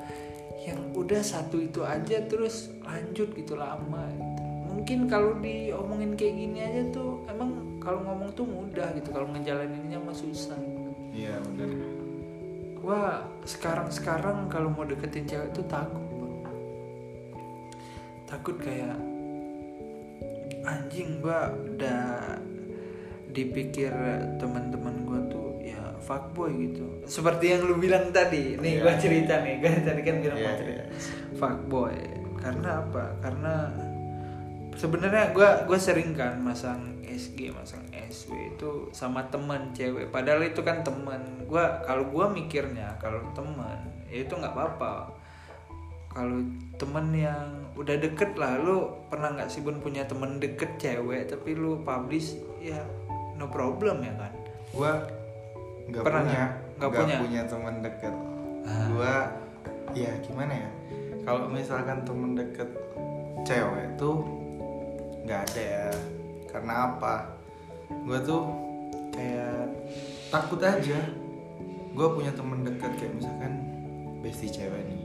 [0.67, 4.43] Yang udah satu itu aja terus lanjut gitu lama gitu.
[4.75, 7.54] mungkin kalau diomongin kayak gini aja tuh emang
[7.85, 10.89] kalau ngomong tuh mudah gitu kalau ngejalaninnya mah susah gitu.
[11.13, 11.69] iya benar
[12.75, 16.29] Gua sekarang sekarang kalau mau deketin cewek tuh takut bro.
[18.25, 18.93] takut kayak
[20.65, 22.37] anjing gua udah
[23.29, 23.89] dipikir
[24.37, 28.81] teman-teman gua tuh ya fuckboy gitu seperti yang lu bilang tadi nih Iya.
[28.81, 30.85] gua cerita nih gua tadi kan bilang Iya, mau cerita iya.
[31.37, 31.95] fuckboy
[32.37, 33.53] karena apa karena
[34.73, 40.11] sebenarnya gua gua sering kan masang SG masang SW itu sama temen cewek.
[40.11, 41.47] Padahal itu kan temen.
[41.47, 43.79] Gua kalau gua mikirnya kalau temen
[44.11, 45.15] ya itu nggak apa-apa.
[46.11, 46.39] Kalau
[46.79, 51.51] temen yang udah deket lah lu pernah nggak sih bun punya temen deket cewek tapi
[51.55, 52.79] lu publish ya
[53.35, 54.33] no problem ya kan?
[54.75, 54.91] Gua
[55.91, 56.43] nggak Pernah punya
[56.75, 56.91] nggak?
[56.91, 57.17] Punya?
[57.19, 58.15] punya teman deket.
[58.65, 58.87] Ah.
[58.91, 59.15] gua
[59.95, 60.69] ya gimana ya?
[61.25, 62.69] Kalau misalkan temen deket
[63.45, 64.23] cewek tuh
[65.25, 65.63] nggak ada.
[65.63, 66.14] ya
[66.55, 67.35] karena apa?
[68.07, 68.47] Gua tuh
[69.11, 69.67] kayak
[70.31, 70.99] takut aja.
[71.91, 73.53] Gua punya temen deket kayak misalkan
[74.23, 75.01] bestie cewek nih.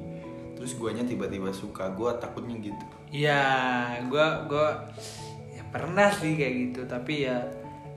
[0.55, 2.85] Terus guanya tiba-tiba suka gua takutnya gitu.
[3.11, 4.87] Ya gua gua
[5.51, 6.81] ya pernah sih kayak gitu.
[6.87, 7.43] Tapi ya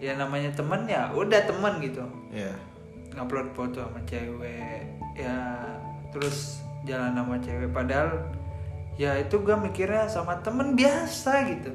[0.02, 2.02] ya namanya temen ya udah temen gitu.
[2.34, 2.50] Ya
[3.13, 5.38] ngupload foto sama cewek ya
[6.10, 7.70] terus jalan sama cewek.
[7.70, 8.34] Padahal
[8.94, 11.74] ya itu gue mikirnya sama temen biasa gitu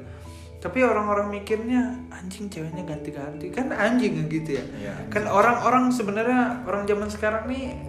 [0.59, 3.47] tapi orang-orang mikirnya anjing ceweknya ganti-ganti.
[3.47, 4.63] Kan anjing gitu ya.
[4.75, 7.79] Iya, kan orang-orang sebenarnya orang zaman sekarang nih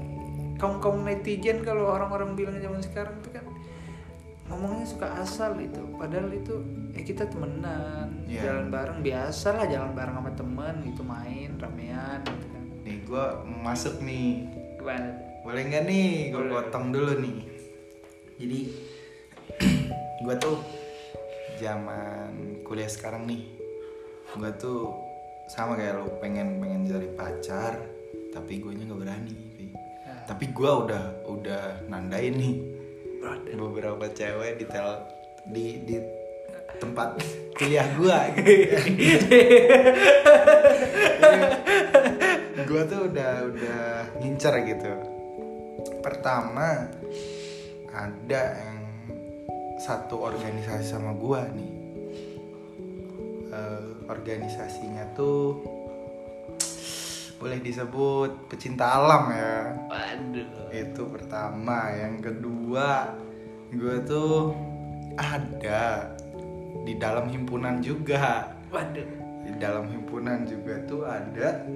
[0.54, 3.44] kaum kaum netizen kalau orang-orang bilang zaman sekarang itu kan
[4.46, 5.82] ngomongnya suka asal itu.
[5.98, 6.54] Padahal itu
[6.94, 8.46] ya kita temenan Iya.
[8.46, 12.64] jalan bareng biasa lah jalan bareng sama temen gitu main ramean gitu kan.
[12.86, 14.46] Nih gua masuk nih.
[14.78, 16.52] Gimana boleh nggak nih gue Boleh.
[16.54, 17.36] potong dulu nih?
[18.38, 18.60] Jadi
[20.24, 20.58] gue tuh
[21.56, 23.50] zaman kuliah sekarang nih
[24.38, 24.94] gue tuh
[25.50, 27.74] sama kayak lo pengen pengen cari pacar
[28.30, 29.34] tapi gue nya nggak berani.
[30.06, 30.22] Nah.
[30.30, 32.62] tapi gue udah udah nandain nih
[33.18, 33.58] Brother.
[33.58, 35.02] beberapa cewek di tel
[35.50, 35.98] di di
[36.78, 37.18] tempat
[37.58, 38.18] kuliah gue
[42.70, 43.82] gue tuh udah udah
[44.22, 44.94] ngincer gitu
[46.06, 46.86] pertama
[47.90, 48.78] ada yang
[49.82, 51.69] satu organisasi sama gue nih
[53.50, 55.58] Eh, organisasinya tuh
[57.42, 60.70] boleh disebut pecinta alam ya Waduh.
[60.70, 63.10] itu pertama yang kedua
[63.74, 64.54] gue tuh
[65.18, 66.14] ada
[66.86, 69.08] di dalam himpunan juga Waduh.
[69.42, 71.66] di dalam himpunan juga tuh ada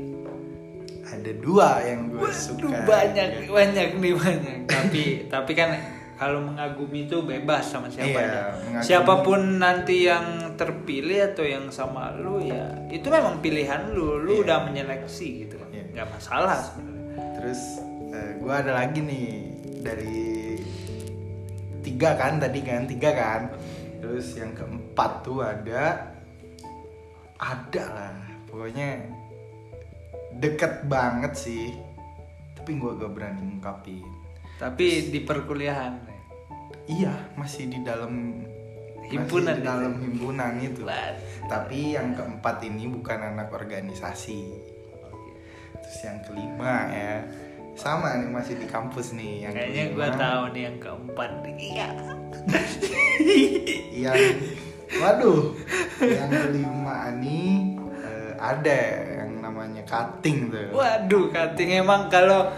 [1.10, 3.50] ada dua yang gue suka banyak ya.
[3.50, 4.58] banyak nih banyak.
[4.70, 5.74] tapi tapi kan
[6.14, 8.80] kalau mengagumi itu bebas sama siapa Iya, aja.
[8.80, 14.22] Siapa pun nanti yang terpilih atau yang sama lu ya itu memang pilihan lu.
[14.22, 14.42] Lu Iya.
[14.46, 15.68] udah menyeleksi gitu kan.
[15.70, 15.84] Iya.
[15.90, 17.02] nggak masalah sebenarnya.
[17.34, 17.60] terus
[18.14, 19.26] gue ada lagi nih
[19.78, 20.58] dari
[21.82, 23.42] tiga kan tadi kan tiga kan
[23.98, 26.14] terus yang keempat tuh ada
[27.36, 28.14] ada lah
[28.46, 29.02] pokoknya
[30.38, 31.74] deket banget sih
[32.54, 34.06] tapi gue gak berani ngungkapin
[34.58, 35.94] Tapi di perkuliahan.
[36.84, 38.44] iya masih di dalam
[39.04, 39.68] Himpunan masih di itu.
[39.68, 40.82] dalam himpunan itu
[41.44, 44.40] tapi yang keempat ini bukan anak organisasi
[45.76, 47.20] terus yang kelima ya
[47.76, 51.30] sama nih masih di kampus nih yang Kayaknya gua tahu nih yang keempat.
[51.44, 51.88] Iya.
[53.92, 54.16] yang
[55.00, 55.42] waduh
[56.00, 57.52] yang kelima nih
[58.00, 58.80] eh, ada
[59.54, 62.50] namanya cutting tuh Waduh, cutting emang kalau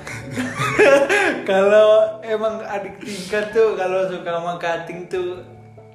[1.50, 5.44] kalau emang adik tingkat tuh kalau suka sama cutting tuh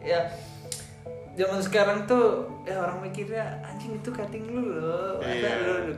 [0.06, 0.22] ya
[1.34, 5.18] zaman sekarang tuh ya orang mikirnya anjing itu cutting lu loh.
[5.26, 5.52] Ada Iya.
[5.58, 5.94] lu lu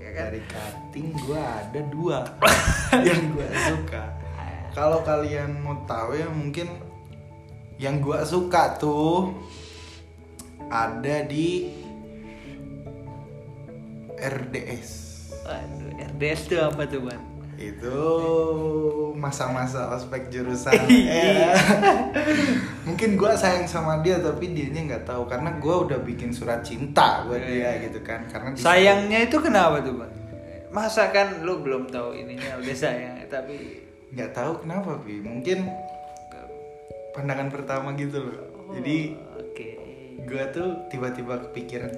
[0.00, 0.24] ya kan?
[0.32, 2.18] dari cutting gua ada dua
[3.06, 4.02] yang gua suka
[4.72, 6.72] kalau kalian mau tahu ya mungkin
[7.76, 9.36] yang gua suka tuh
[10.72, 11.68] ada di
[14.22, 14.90] RDS
[15.42, 17.18] Waduh, RDS tuh apa tuh, Ban?
[17.54, 17.98] itu
[19.14, 21.54] masa-masa ospek jurusan Iya.
[22.10, 22.34] Eh,
[22.82, 27.22] mungkin gua sayang sama dia tapi dianya nggak tahu karena gua udah bikin surat cinta
[27.22, 27.86] buat dia Iya.
[27.86, 30.10] gitu kan karena Sayangnya itu kenapa tuh, Bang?
[30.70, 35.70] Masa kan lu belum tahu ininya udah sayang, tapi nggak tahu kenapa bi mungkin
[37.12, 38.42] pandangan pertama gitu loh
[38.72, 39.68] jadi Oh, oke.
[40.24, 41.92] gua tuh tiba-tiba kepikiran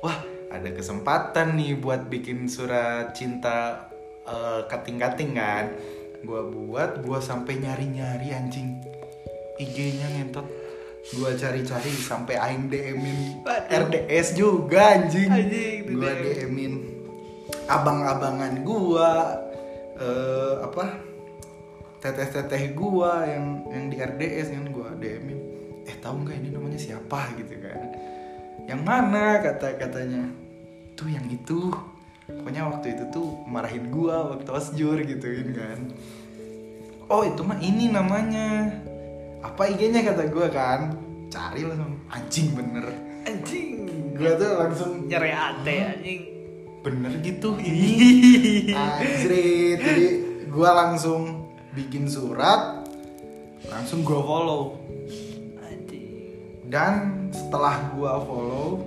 [0.00, 0.18] wah
[0.50, 3.88] ada kesempatan nih buat bikin surat cinta
[4.26, 5.70] eh, kating-kating kan.
[6.26, 8.82] Gua buat gua sampai nyari-nyari anjing.
[9.56, 10.44] IG-nya ngentot.
[11.16, 13.40] Gua cari-cari sampai aing DM-in.
[13.70, 15.96] RDS juga anjing, Anjing, DM.
[15.96, 16.74] DM-in
[17.70, 19.38] abang-abangan gua
[19.96, 20.98] eh, apa?
[22.02, 25.50] Teteh-teteh gua yang yang di RDS kan gua DM-in
[25.90, 27.89] eh tahu nggak ini namanya siapa gitu kan
[28.70, 30.30] yang mana kata katanya.
[30.94, 31.74] Tuh yang itu.
[32.30, 35.26] Pokoknya waktu itu tuh marahin gua waktu osjur gitu
[35.58, 35.90] kan.
[37.10, 38.70] Oh itu mah ini namanya.
[39.42, 40.94] Apa IG-nya kata gua kan.
[41.26, 41.98] Cari langsung.
[42.06, 42.86] Anjing bener.
[43.26, 43.76] Anjing.
[44.14, 46.20] gua tuh langsung Nyari ate anjing.
[46.80, 47.58] bener gitu.
[47.58, 47.90] Ini
[48.78, 49.78] anjrit.
[49.82, 50.06] Jadi
[50.46, 52.86] gua langsung bikin surat
[53.66, 54.62] langsung gua follow.
[56.70, 58.86] Dan setelah gua follow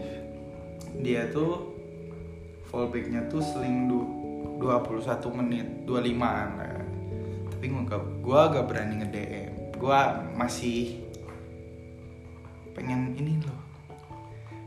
[1.04, 1.76] dia tuh
[2.72, 4.00] fallbacknya tuh seling du
[4.64, 6.80] 21 menit 25an lah.
[7.52, 9.54] tapi gua gak, gua gak berani nge DM
[9.84, 11.04] gua masih
[12.72, 13.60] pengen ini loh.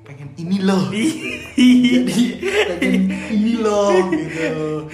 [0.04, 0.92] Pengen ini loh.
[1.56, 2.22] Jadi
[2.78, 4.86] pengen ini loh gitu.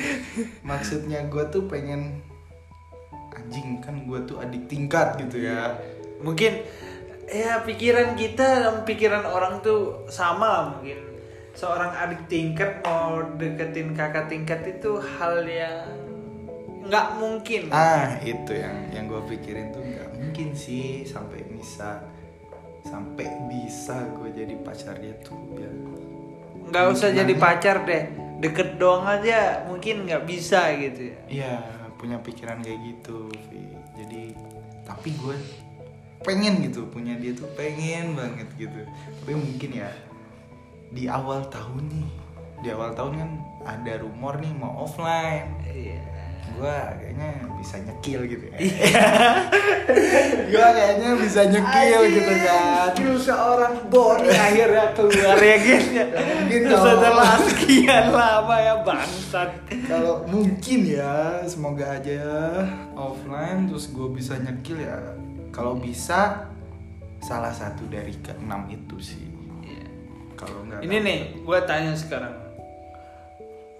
[0.62, 2.22] Maksudnya gua tuh pengen
[3.34, 5.76] anjing kan gua tuh adik tingkat gitu ya.
[6.22, 6.62] Mungkin
[7.32, 11.00] ya pikiran kita dan pikiran orang tuh sama lah mungkin.
[11.52, 15.88] Seorang adik tingkat mau deketin kakak tingkat itu hal yang
[16.84, 17.72] nggak mungkin.
[17.72, 22.04] Ah itu yang yang gue pikirin tuh nggak mungkin sih sampai bisa
[22.84, 25.70] sampai bisa gue jadi pacarnya tuh ya.
[26.66, 28.10] nggak usah jadi pacar deh
[28.42, 31.54] deket doang aja mungkin nggak bisa gitu ya Iya
[31.94, 33.30] punya pikiran kayak gitu.
[33.94, 34.34] Jadi
[34.82, 35.36] tapi gue
[36.22, 38.80] pengen gitu punya dia tuh pengen banget gitu.
[39.20, 39.90] Tapi mungkin ya
[40.88, 42.08] di awal tahun nih
[42.62, 43.30] di awal tahun kan
[43.64, 45.50] ada rumor nih mau offline.
[45.66, 45.98] iya.
[46.52, 48.56] Gue kayaknya bisa nyekil gitu ya.
[50.52, 52.92] Gue kayaknya bisa nyekil gitu kan.
[52.92, 59.50] Skill seorang boni akhirnya keluar ya Terus kalau- setelah sekian lama ya bangsat.
[59.88, 62.20] Kalau mungkin ya semoga aja
[62.92, 64.98] offline terus gue bisa nyekil ya
[65.52, 66.48] kalau bisa
[67.20, 69.24] salah satu dari keenam itu sih.
[70.34, 72.34] Kalau nggak Ini nih gue tanya sekarang.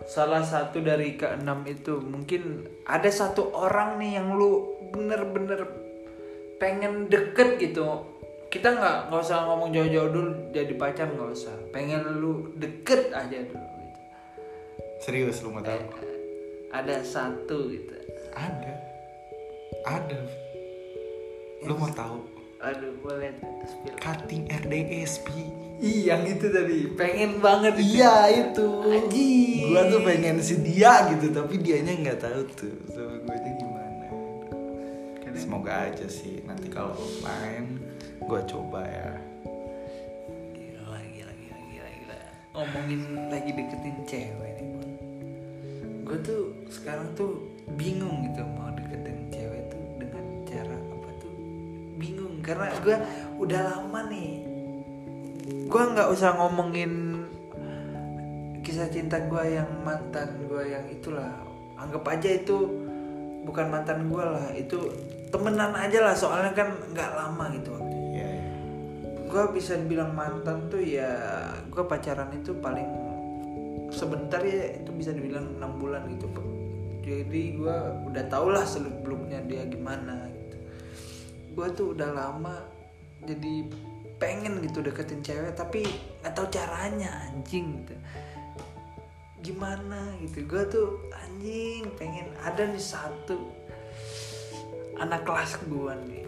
[0.07, 5.67] Salah satu dari keenam itu Mungkin ada satu orang nih yang lu bener-bener
[6.63, 8.07] pengen deket gitu.
[8.47, 11.57] Kita nggak nggak usah ngomong jauh-jauh dulu jadi pacar nggak usah.
[11.75, 14.01] Pengen lu deket aja dulu gitu.
[15.03, 15.83] serius lu mau tahu?
[16.71, 17.97] Ada satu gitu.
[18.37, 18.73] Ada.
[19.83, 20.42] Ada
[21.63, 22.27] lu mau tahu
[22.63, 23.35] aduh boleh
[23.67, 27.99] spill cutting RDS pi Ih, yang itu tadi pengen banget itu.
[27.99, 28.69] Iya itu.
[28.87, 29.67] Anjing.
[29.67, 34.09] Gua tuh pengen si dia gitu, tapi dianya nggak tahu tuh sama gue nya gimana.
[35.35, 37.83] Semoga aja sih nanti kalau offline
[38.23, 39.11] gue coba ya.
[40.55, 42.19] Gila, gila, gila, gila, gila.
[42.55, 44.95] Ngomongin lagi deketin cewek nih.
[46.07, 47.43] Gue tuh sekarang tuh
[47.75, 49.52] bingung gitu mau deketin cewek
[52.53, 52.97] karena gue
[53.41, 54.31] udah lama nih
[55.73, 57.25] gue nggak usah ngomongin
[58.61, 61.33] kisah cinta gue yang mantan gue yang itulah
[61.81, 62.69] anggap aja itu
[63.43, 64.79] bukan mantan gue lah itu
[65.33, 68.29] temenan aja lah soalnya kan nggak lama gitu waktu Iya.
[68.29, 68.45] iya.
[69.33, 71.11] gue bisa bilang mantan tuh ya
[71.73, 72.87] gue pacaran itu paling
[73.89, 76.29] sebentar ya itu bisa dibilang enam bulan gitu
[77.03, 77.77] jadi gue
[78.13, 80.31] udah tau lah seluk beluknya dia gimana
[81.53, 82.57] gue tuh udah lama
[83.23, 83.69] jadi
[84.17, 85.85] pengen gitu deketin cewek tapi
[86.23, 87.95] nggak tahu caranya anjing gitu
[89.43, 93.37] gimana gitu gue tuh anjing pengen ada nih satu
[94.97, 96.25] anak kelas gue nih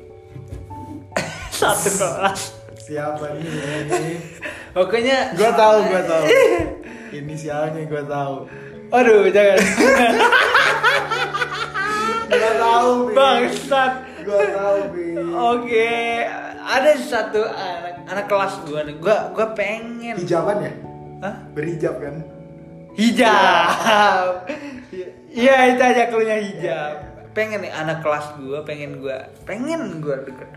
[1.58, 2.42] satu kelas
[2.74, 3.48] Siapa nih?
[3.48, 4.14] ini?
[4.76, 6.24] pokoknya gue tahu, gue tahu.
[7.16, 8.44] Inisialnya gue tahu.
[8.92, 9.56] aduh jangan
[12.28, 12.90] Gue tahu.
[13.16, 15.04] Bangsat Gue tahu, Pi.
[15.32, 15.92] oke
[16.64, 20.72] ada satu anak anak kelas gue nih gue gue pengen Hijaban ya?
[21.24, 21.34] Hah?
[21.52, 22.16] Berhijab kan?
[22.94, 24.46] hijab
[25.34, 26.94] iya itu aja klunya hijab
[27.34, 30.50] pengen nih anak kelas gue pengen gue pengen gue deket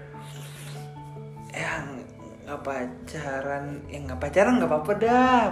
[1.57, 2.05] yang
[2.45, 5.45] nggak pacaran yang nggak pacaran nggak apa-apa dah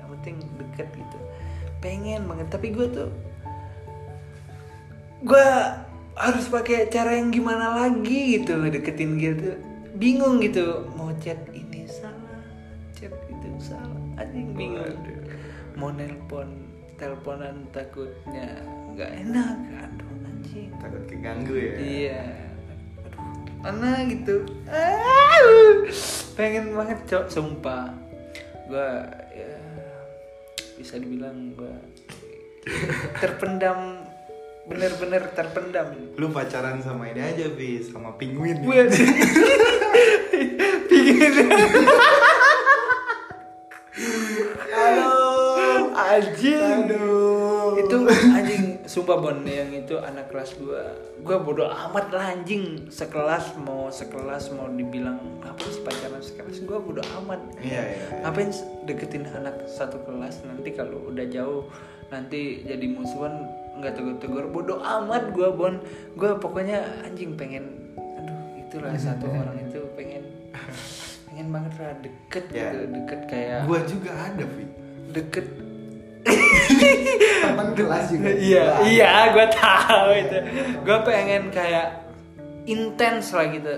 [0.00, 1.18] yang penting deket gitu
[1.84, 3.12] pengen banget tapi gue tuh
[5.28, 5.48] gue
[6.14, 9.58] harus pakai cara yang gimana lagi gitu deketin gitu
[9.98, 12.24] bingung gitu mau chat ini salah
[12.94, 14.00] chat itu salah.
[14.16, 14.96] Anjing bingung.
[15.74, 18.62] Mau nelpon teleponan takutnya
[18.94, 20.70] nggak enak aduh anjing.
[20.78, 21.74] Takut keganggu ya?
[21.76, 22.22] Iya.
[23.04, 23.26] Aduh
[23.60, 24.46] mana gitu?
[24.70, 25.42] Ah,
[26.38, 27.90] pengen banget cok sumpah.
[28.70, 28.90] Gue
[29.34, 29.54] ya
[30.78, 31.74] bisa dibilang gue
[33.20, 34.06] terpendam
[34.64, 35.92] bener-bener terpendam.
[36.16, 38.64] Lu pacaran sama ini aja bis sama penguin.
[38.64, 38.88] Gue
[40.88, 41.34] pingin
[44.74, 45.92] aduh.
[45.94, 46.88] Anjing.
[46.88, 47.78] Aduh.
[47.78, 50.96] Itu anjing sumpah bon yang itu anak kelas gua.
[51.20, 52.88] Gua bodoh amat lah anjing.
[52.88, 56.64] Sekelas mau sekelas mau dibilang apa sih pacaran sekelas?
[56.64, 57.40] Gua bodoh amat.
[57.60, 58.06] Iya iya.
[58.24, 58.50] Ngapain
[58.88, 60.44] deketin anak satu kelas?
[60.46, 61.68] Nanti kalau udah jauh
[62.12, 65.74] nanti jadi musuhan nggak tegur-tegur bodoh amat gua bon.
[66.14, 70.22] Gua pokoknya anjing pengen aduh itulah satu orang itu pengen
[71.26, 72.70] pengen banget lah deket Ya.
[72.70, 74.64] gitu deket kayak gua juga ada Vi.
[75.14, 75.46] Deket.
[77.44, 78.30] Teman kelas juga.
[78.48, 80.38] Iya iya gue tahu itu.
[80.82, 82.02] Gue pengen kayak
[82.64, 83.74] intens lah gitu.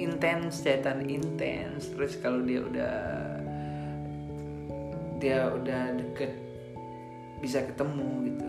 [0.00, 1.92] Intens chatan intens.
[1.92, 2.96] Terus kalau dia udah
[5.20, 6.32] dia udah deket
[7.44, 8.48] bisa ketemu gitu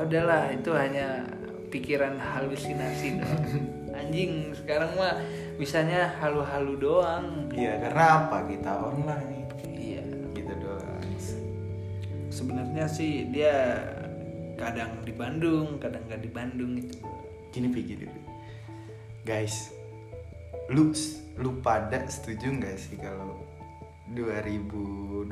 [0.00, 1.26] udahlah itu hanya
[1.68, 3.44] pikiran halusinasi doang.
[3.98, 5.20] Anjing sekarang mah
[5.56, 7.48] bisanya halu-halu doang.
[7.52, 8.48] Iya karena apa?
[8.48, 10.04] Kita online iya.
[10.32, 11.04] Gitu doang.
[12.32, 13.84] Sebenarnya sih dia
[14.56, 16.96] kadang di Bandung kadang nggak di Bandung itu.
[17.52, 18.20] Gini gini Vi.
[19.22, 19.70] guys
[20.72, 20.90] lu
[21.38, 23.38] lu pada setuju nggak sih kalau
[24.16, 25.28] 2022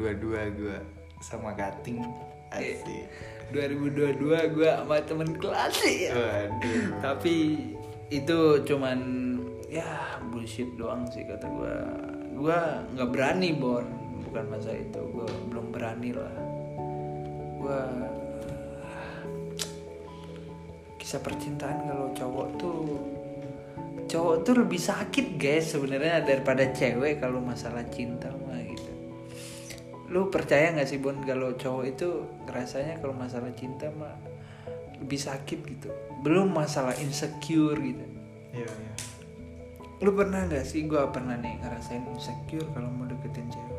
[0.61, 0.79] gua
[1.25, 2.05] sama Gating?
[2.51, 3.09] Asik
[3.53, 6.13] 2022 gue sama temen kelas ya.
[6.15, 6.83] waduh.
[7.03, 7.35] Tapi
[8.11, 8.99] itu cuman
[9.71, 11.77] ya bullshit doang sih kata gue
[12.41, 12.59] gue
[12.97, 13.87] nggak berani bon
[14.31, 15.01] bukan masa itu.
[15.11, 16.35] Gue belum berani lah.
[17.61, 17.81] Gue
[21.01, 22.81] kisah percintaan kalau cowok tuh
[24.11, 28.27] cowok tuh lebih sakit guys sebenarnya daripada cewek kalau masalah cinta
[30.11, 34.19] lu percaya nggak sih Bon kalau cowok itu ngerasanya kalau masalah cinta mah
[34.99, 35.89] lebih sakit gitu?
[36.27, 38.05] Belum masalah insecure gitu.
[38.51, 38.95] Iya iya.
[40.03, 43.79] Lu pernah nggak sih gue pernah nih ngerasain insecure kalau mau deketin cewek?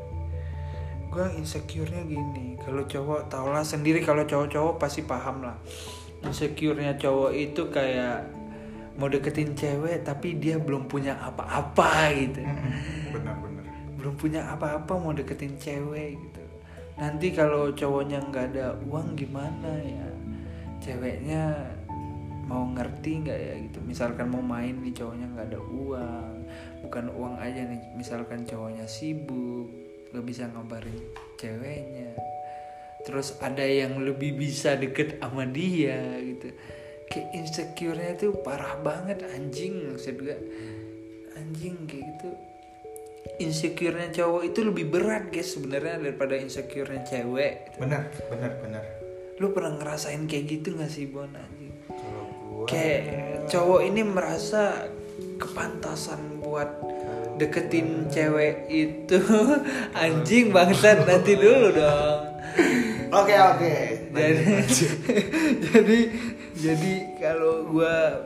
[1.11, 5.59] Gue insecure-nya gini kalau cowok tau lah sendiri kalau cowok-cowok pasti paham lah.
[6.23, 8.23] Insecure-nya cowok itu kayak
[8.95, 12.39] mau deketin cewek tapi dia belum punya apa-apa gitu.
[13.11, 13.50] Benar-benar
[14.01, 16.43] belum punya apa-apa mau deketin cewek gitu.
[16.97, 20.09] Nanti kalau cowoknya nggak ada uang gimana ya?
[20.81, 21.69] Ceweknya
[22.49, 23.77] mau ngerti nggak ya gitu?
[23.85, 26.33] Misalkan mau main nih cowoknya nggak ada uang
[26.81, 29.69] bukan uang aja nih misalkan cowoknya sibuk
[30.09, 31.05] nggak bisa ngabarin
[31.37, 32.17] ceweknya.
[33.05, 36.49] Terus ada yang lebih bisa deket sama dia gitu.
[37.05, 40.37] Kayak insecure-nya tuh parah banget anjing maksud gue
[41.37, 42.29] anjing kayak gitu
[43.41, 47.77] insecure-nya cowok itu lebih berat guys sebenarnya daripada insecure-nya cewek.
[47.81, 48.83] Benar benar benar.
[49.41, 51.73] Lu pernah ngerasain kayak gitu gak sih Bon anjing?
[51.89, 53.01] Kalau gua kayak
[53.49, 54.89] cowok ini merasa
[55.41, 56.69] kepantasan buat
[57.41, 59.17] deketin cewek itu.
[59.97, 62.19] Anjing bangsat nanti dulu dong.
[63.11, 63.75] Oke oke.
[64.13, 64.45] Jadi
[65.73, 65.99] jadi
[66.53, 68.21] jadi kalau gua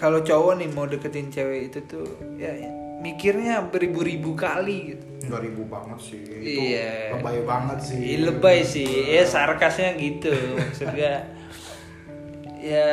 [0.00, 2.08] kalau cowok nih mau deketin cewek itu tuh
[2.40, 2.56] ya
[3.00, 5.04] mikirnya beribu-ribu kali gitu.
[5.32, 6.20] Dua ribu banget sih.
[6.20, 7.16] Itu Iya.
[7.16, 7.98] lebay banget sih.
[7.98, 8.88] Ih, lebay sih.
[9.08, 11.24] Ya sarkasnya gitu maksudnya.
[12.60, 12.88] Ya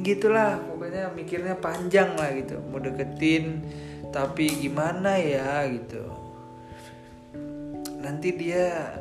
[0.00, 0.56] gitulah.
[0.64, 2.56] Pokoknya mikirnya panjang lah gitu.
[2.72, 3.60] Mau deketin
[4.08, 6.02] tapi gimana ya gitu.
[8.00, 8.96] Nanti dia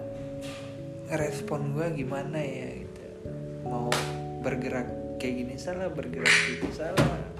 [1.07, 3.05] ngerespon gue gimana ya gitu.
[3.63, 3.87] Mau
[4.43, 4.87] bergerak
[5.19, 7.38] kayak gini salah bergerak gitu salah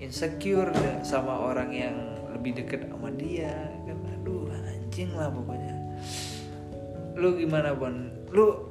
[0.00, 1.96] insecure sama orang yang
[2.36, 3.52] lebih deket sama dia
[3.88, 3.98] kan?
[4.20, 5.74] Aduh anjing lah pokoknya.
[7.16, 8.12] Lu gimana bon?
[8.32, 8.68] Lu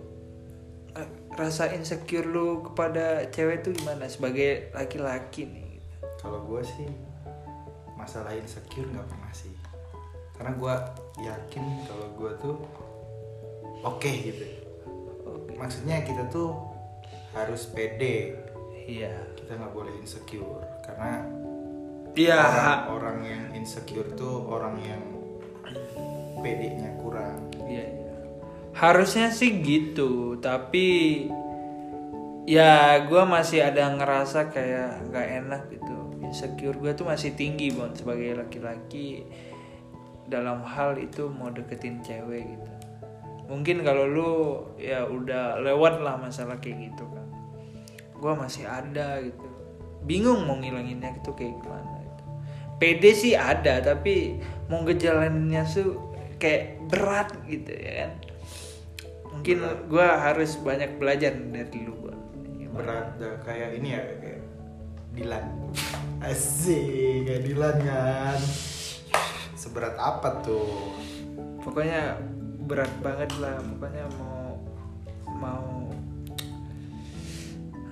[0.94, 5.82] eh, rasa insecure lu kepada cewek tuh gimana sebagai laki-laki nih?
[6.22, 6.90] Kalau gue sih
[7.98, 9.54] masalah insecure nggak pernah sih.
[10.38, 10.76] Karena gue
[11.26, 12.56] yakin kalau gue tuh
[13.82, 14.46] oke gitu.
[15.26, 15.58] Oke.
[15.58, 16.54] maksudnya kita tuh
[17.34, 18.38] harus pede.
[18.86, 19.18] Iya.
[19.34, 21.20] kita nggak boleh insecure karena
[22.16, 22.39] Iya.
[22.39, 25.04] orang, orang yang insecure tuh orang yang
[26.39, 28.14] pedenya kurang Iya, iya.
[28.76, 30.88] Harusnya sih gitu, tapi
[32.46, 35.98] ya gue masih ada ngerasa kayak nggak enak gitu.
[36.22, 39.26] Insecure gue tuh masih tinggi bon sebagai laki-laki
[40.30, 42.72] dalam hal itu mau deketin cewek gitu.
[43.46, 44.32] Mungkin kalau lu
[44.78, 47.28] ya udah lewat lah masalah kayak gitu kan.
[48.18, 49.55] Gue masih ada gitu.
[50.06, 52.24] Bingung mau ngilanginnya itu kayak gimana gitu.
[52.78, 54.39] PD sih ada tapi
[54.70, 55.97] mau ngejalaninnya tuh
[56.38, 58.12] kayak berat gitu ya kan.
[59.36, 59.58] Mungkin
[59.91, 62.06] gue harus banyak belajar dari lu
[62.76, 64.43] berat dah kayak ini ya kayak
[65.16, 65.45] Dilan.
[66.20, 68.39] Asik kayak Dilan kan.
[69.56, 70.91] Seberat apa tuh?
[71.64, 72.20] Pokoknya
[72.68, 74.60] berat banget lah pokoknya mau
[75.39, 75.75] mau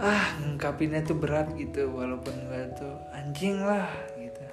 [0.03, 3.87] ah ngungkapinnya tuh berat gitu walaupun gue tuh anjing lah
[4.19, 4.43] gitu.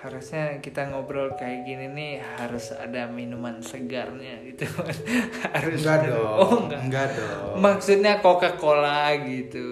[0.00, 4.64] Harusnya kita ngobrol kayak gini nih harus ada minuman segarnya gitu.
[5.54, 6.80] Harus enggak ada- dong oh enggak.
[6.82, 7.54] enggak dong.
[7.60, 9.68] Maksudnya Coca Cola gitu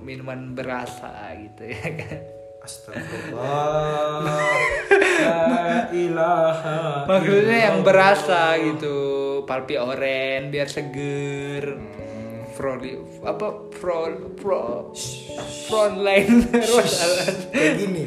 [0.00, 2.20] minuman berasa gitu ya kan.
[2.64, 4.24] Astagfirullah
[5.20, 8.96] La ilaha maksudnya yang berasa gitu
[9.44, 11.76] palpi oren biar seger.
[11.76, 12.03] Hmm.
[12.54, 12.94] Froli
[13.26, 14.94] apa pro pro
[15.66, 16.46] frontline.
[16.54, 18.04] Rosalan kayak gini.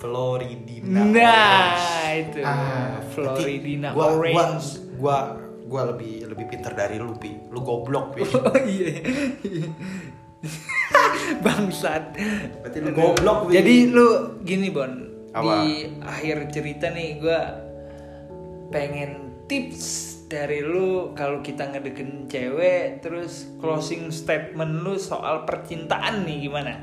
[0.00, 1.04] Floridina.
[1.04, 2.40] Nah itu.
[2.40, 4.66] Ah, Floridina gua, gua, orange.
[4.96, 5.18] gua
[5.68, 7.36] gua lebih lebih pinter dari lu pi.
[7.52, 8.24] Lu goblok pi.
[8.24, 9.04] Oh iya.
[11.44, 12.16] Bangsat.
[12.64, 13.60] Berarti lu goblok, Wi.
[13.60, 15.12] jadi lu gini bon.
[15.36, 15.68] Apa?
[15.68, 17.60] di akhir cerita nih gua
[18.72, 26.50] pengen tips dari lu kalau kita ngedeketin cewek terus closing statement lu soal percintaan nih
[26.50, 26.74] gimana?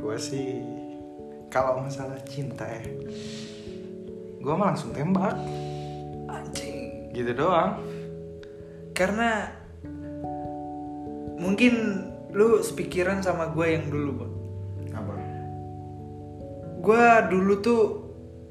[0.00, 0.64] Gue sih
[1.52, 2.82] kalau masalah cinta ya
[4.40, 5.36] gue mah langsung tembak.
[6.32, 7.12] Anjing.
[7.12, 7.76] Gitu doang.
[8.96, 9.52] Karena
[11.36, 14.32] mungkin lu sepikiran sama gue yang dulu bon
[14.96, 15.14] apa?
[16.80, 17.82] Gue dulu tuh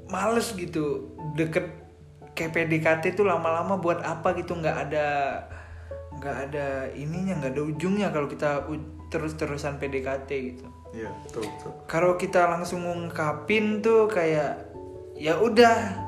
[0.09, 1.69] males gitu deket
[2.33, 5.07] kayak PDKT tuh lama-lama buat apa gitu nggak ada
[6.19, 8.67] nggak ada ininya nggak ada ujungnya kalau kita
[9.09, 10.65] terus-terusan PDKT gitu.
[10.93, 11.71] Iya betul betul.
[11.85, 14.69] Kalau kita langsung ngungkapin tuh kayak
[15.17, 16.07] ya udah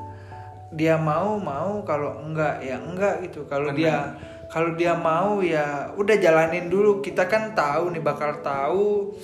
[0.72, 3.44] dia mau mau kalau enggak ya enggak gitu.
[3.46, 4.16] Kalau dia
[4.52, 7.00] kalau dia mau ya udah jalanin dulu.
[7.00, 9.16] Kita kan tahu nih bakal tahu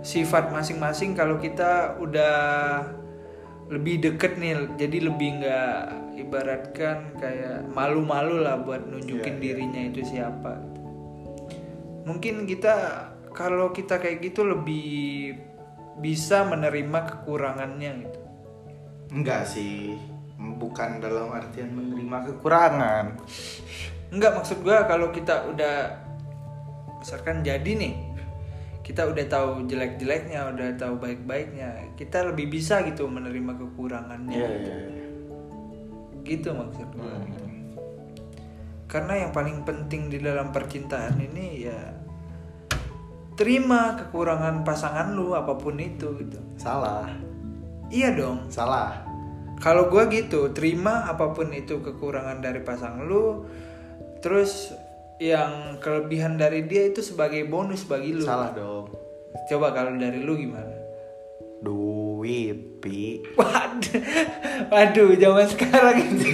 [0.00, 1.12] sifat masing-masing.
[1.14, 2.36] Kalau kita udah
[3.70, 5.74] lebih deket nih jadi lebih nggak
[6.18, 9.42] ibaratkan kayak malu-malu lah buat nunjukin Iya, iya.
[9.42, 10.80] dirinya itu siapa gitu.
[12.04, 12.74] mungkin kita
[13.30, 15.38] kalau kita kayak gitu lebih
[16.02, 18.20] bisa menerima kekurangannya gitu
[19.14, 19.94] enggak sih
[20.40, 23.06] bukan dalam artian menerima kekurangan
[24.10, 26.02] Enggak maksud gua kalau kita udah
[26.98, 27.94] misalkan jadi nih
[28.90, 34.74] kita udah tahu jelek-jeleknya udah tahu baik-baiknya kita lebih bisa gitu menerima kekurangannya iya iya
[34.90, 35.06] iya.
[36.26, 37.22] gitu maksud gua Hmm.
[37.30, 37.46] gitu.
[38.90, 41.94] karena yang paling penting di dalam percintaan ini ya
[43.38, 47.06] terima kekurangan pasangan lu apa pun itu gitu salah
[47.94, 49.06] iya dong salah
[49.62, 53.46] kalau gua gitu terima apa pun itu kekurangan dari pasangan lu
[54.18, 54.74] terus
[55.20, 58.24] yang kelebihan dari dia itu sebagai bonus bagi lu.
[58.24, 58.88] Salah dong.
[59.52, 60.72] Coba kalau dari lu gimana?
[61.60, 63.20] Duit pi.
[63.36, 64.00] Waduh.
[64.72, 66.24] Waduh zaman sekarang itu.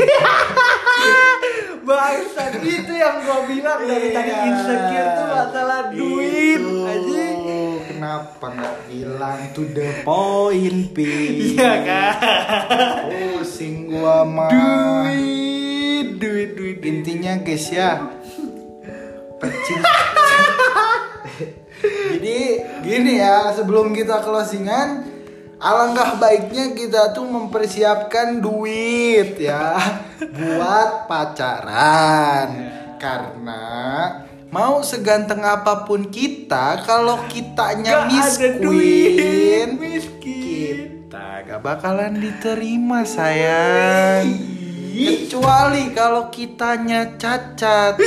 [1.82, 4.30] Bangsat itu yang gua bilang dari tadi.
[4.30, 4.43] Iya.
[4.55, 7.26] insecure tuh masalah duit aja.
[7.91, 11.11] kenapa nggak bilang to the point pi?
[11.59, 12.11] Iya kan?
[13.07, 14.51] pusing gua mah
[15.07, 18.16] Duit, duit, duit, intinya guys ya
[22.16, 22.39] jadi
[22.80, 25.05] gini ya sebelum kita closingan
[25.61, 29.76] alangkah baiknya kita tuh mempersiapkan duit ya
[30.20, 32.49] buat pacaran.
[32.97, 33.64] Karena
[34.49, 40.76] mau seganteng apa pun kita kalau kitanya Gak ada miskin duit, miskin.
[41.12, 44.32] kita gak bakalan diterima sayang
[44.97, 48.01] kecuali kalau kitanya cacat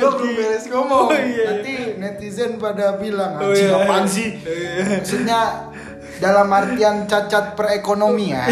[0.00, 1.12] Gue belum beres ngomong.
[1.12, 1.60] Oh, iya.
[1.60, 3.76] Nanti netizen pada bilang Oh, iya.
[3.84, 4.32] apaan sih?
[4.40, 5.70] Maksudnya
[6.18, 8.48] dalam artian cacat perekonomian.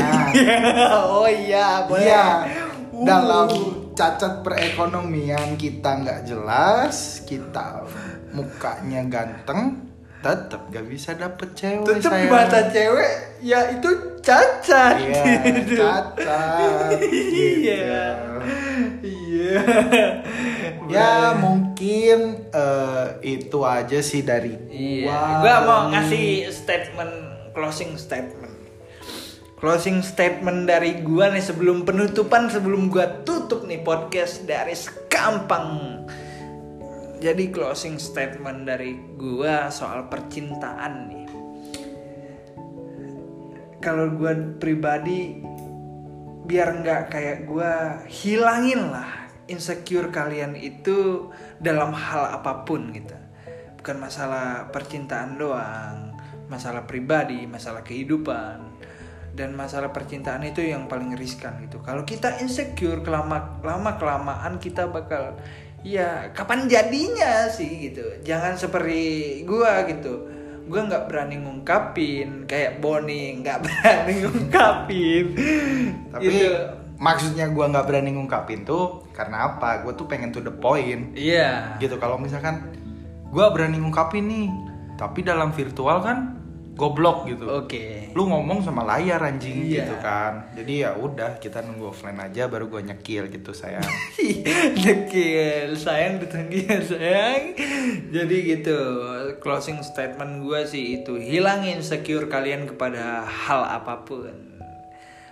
[1.16, 2.26] oh iya boleh Iya.
[2.92, 3.04] Uh.
[3.04, 3.48] Dalam
[3.96, 7.86] cacat perekonomian kita nggak jelas, kita
[8.34, 9.87] mukanya ganteng,
[10.18, 12.26] tetap gak bisa dapet cewek tetep sayang.
[12.28, 15.74] mata cewek ya itu cacat Iya, gitu.
[15.78, 16.90] cacat.
[16.98, 18.38] iya gitu.
[19.00, 19.58] iya
[20.88, 27.14] Ya mungkin eh, itu aja sih dari Iya, gua mau ngasih statement
[27.52, 28.56] closing statement.
[29.54, 36.02] Closing statement dari gua nih sebelum penutupan sebelum gua tutup nih podcast dari Sekampang.
[37.18, 41.26] Jadi closing statement dari gua soal percintaan nih.
[43.82, 45.42] Kalau gua pribadi
[46.48, 53.18] biar nggak kayak gua hilangin lah insecure kalian itu dalam hal apa pun gitu.
[53.82, 56.08] Bukan masalah percintaan doang
[56.48, 58.80] masalah pribadi masalah kehidupan.
[59.38, 61.78] Dan masalah percintaan itu yang paling riskan gitu.
[61.86, 65.38] Kalau kita insecure kelama lama kelamaan kita bakal
[65.88, 70.28] ya kapan jadinya sih gitu jangan seperti gua gitu
[70.68, 75.26] gua nggak berani ngungkapin kayak Boni nggak berani ngungkapin
[76.12, 76.52] Tapi Gitu.
[77.00, 79.80] maksudnya gua nggak berani ngungkapin tuh karena apa?
[79.82, 81.14] Gue tuh pengen to the point.
[81.16, 82.68] iya Gitu kalau misalkan
[83.32, 84.48] gua berani ngungkapin nih,
[84.98, 86.36] tapi dalam virtual kan
[86.78, 87.42] goblok gitu.
[87.50, 89.82] oke Lu ngomong sama layar anjing Iya.
[89.82, 90.54] gitu kan.
[90.54, 93.82] Jadi ya udah kita nunggu offline aja baru gua nyekil gitu sayang.
[94.86, 97.58] Dekil, sayang ditanggil sayang.
[98.14, 98.78] Jadi gitu,
[99.42, 104.32] closing statement gue sih itu hilangin insecure kalian kepada hal apa pun.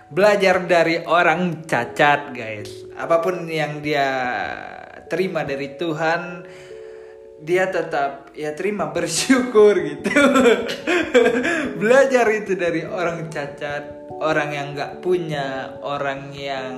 [0.07, 2.71] Belajar dari orang cacat, guys.
[2.95, 4.07] Apa pun yang dia
[5.07, 6.47] terima dari Tuhan,
[7.37, 10.09] dia tetap ya terima bersyukur gitu.
[11.81, 16.73] Belajar itu dari orang cacat, orang yang nggak punya, orang yang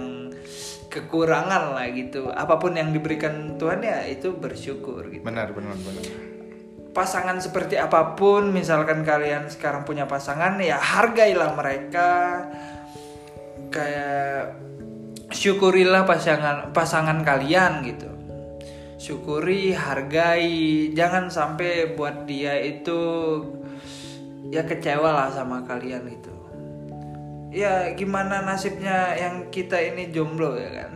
[0.92, 2.28] kekurangan lah gitu.
[2.34, 5.24] Apa pun yang diberikan Tuhan ya itu bersyukur gitu.
[5.24, 6.04] benar benar benar.
[6.90, 12.44] Pasangan seperti apa pun, misalkan kalian sekarang punya pasangan ya hargailah mereka.
[13.70, 14.58] Kayak
[15.30, 18.19] syukurilah pasangan pasangan kalian gitu.
[19.00, 23.00] Syukuri, hargai, jangan sampai buat dia itu
[24.52, 26.34] ya kecewa lah sama kalian gitu
[27.50, 30.92] ya gimana nasibnya yang kita ini jomblo ya kan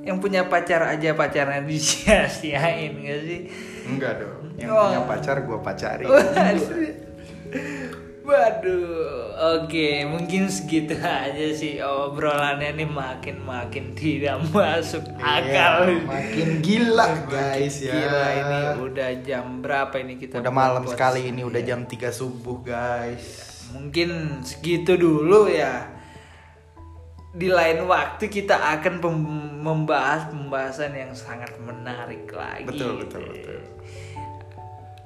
[0.00, 3.40] yang punya pacar aja pacarnya disia-siain gak sih
[3.84, 4.54] Enggak dong.
[4.54, 4.86] Yang Oh.
[4.86, 6.04] punya pacar gua pacari.
[8.20, 9.32] Waduh.
[9.40, 15.88] Oke mungkin segitu aja sih obrolannya nih makin makin tidak masuk akal.
[15.88, 17.96] Iya, makin gila guys ya.
[17.96, 20.44] Gila ini udah jam berapa ini kita?
[20.44, 23.48] Udah malam sekali ini udah jam 3 subuh guys.
[23.72, 25.88] Mungkin segitu dulu ya.
[27.30, 28.98] Di lain waktu kita akan
[29.62, 32.66] membahas pembahasan yang sangat menarik lagi.
[32.66, 33.58] Betul betul betul.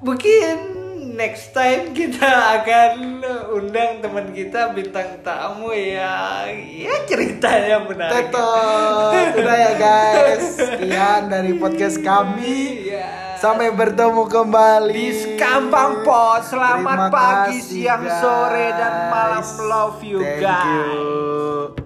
[0.04, 2.24] Mungkin next time kita
[2.60, 3.20] akan
[3.52, 8.32] undang teman kita bintang tamu yang ya ceritanya menarik.
[8.32, 10.44] Tetap udah ya guys.
[10.56, 12.88] Sekian dari podcast kami.
[12.88, 13.36] Iya.
[13.36, 16.48] Sampai bertemu kembali di Kampang Pot.
[16.48, 19.44] Selamat Terima pagi, kasih, siang, sore dan malam.
[19.68, 20.64] Love you Thank guys.
[20.64, 21.83] you.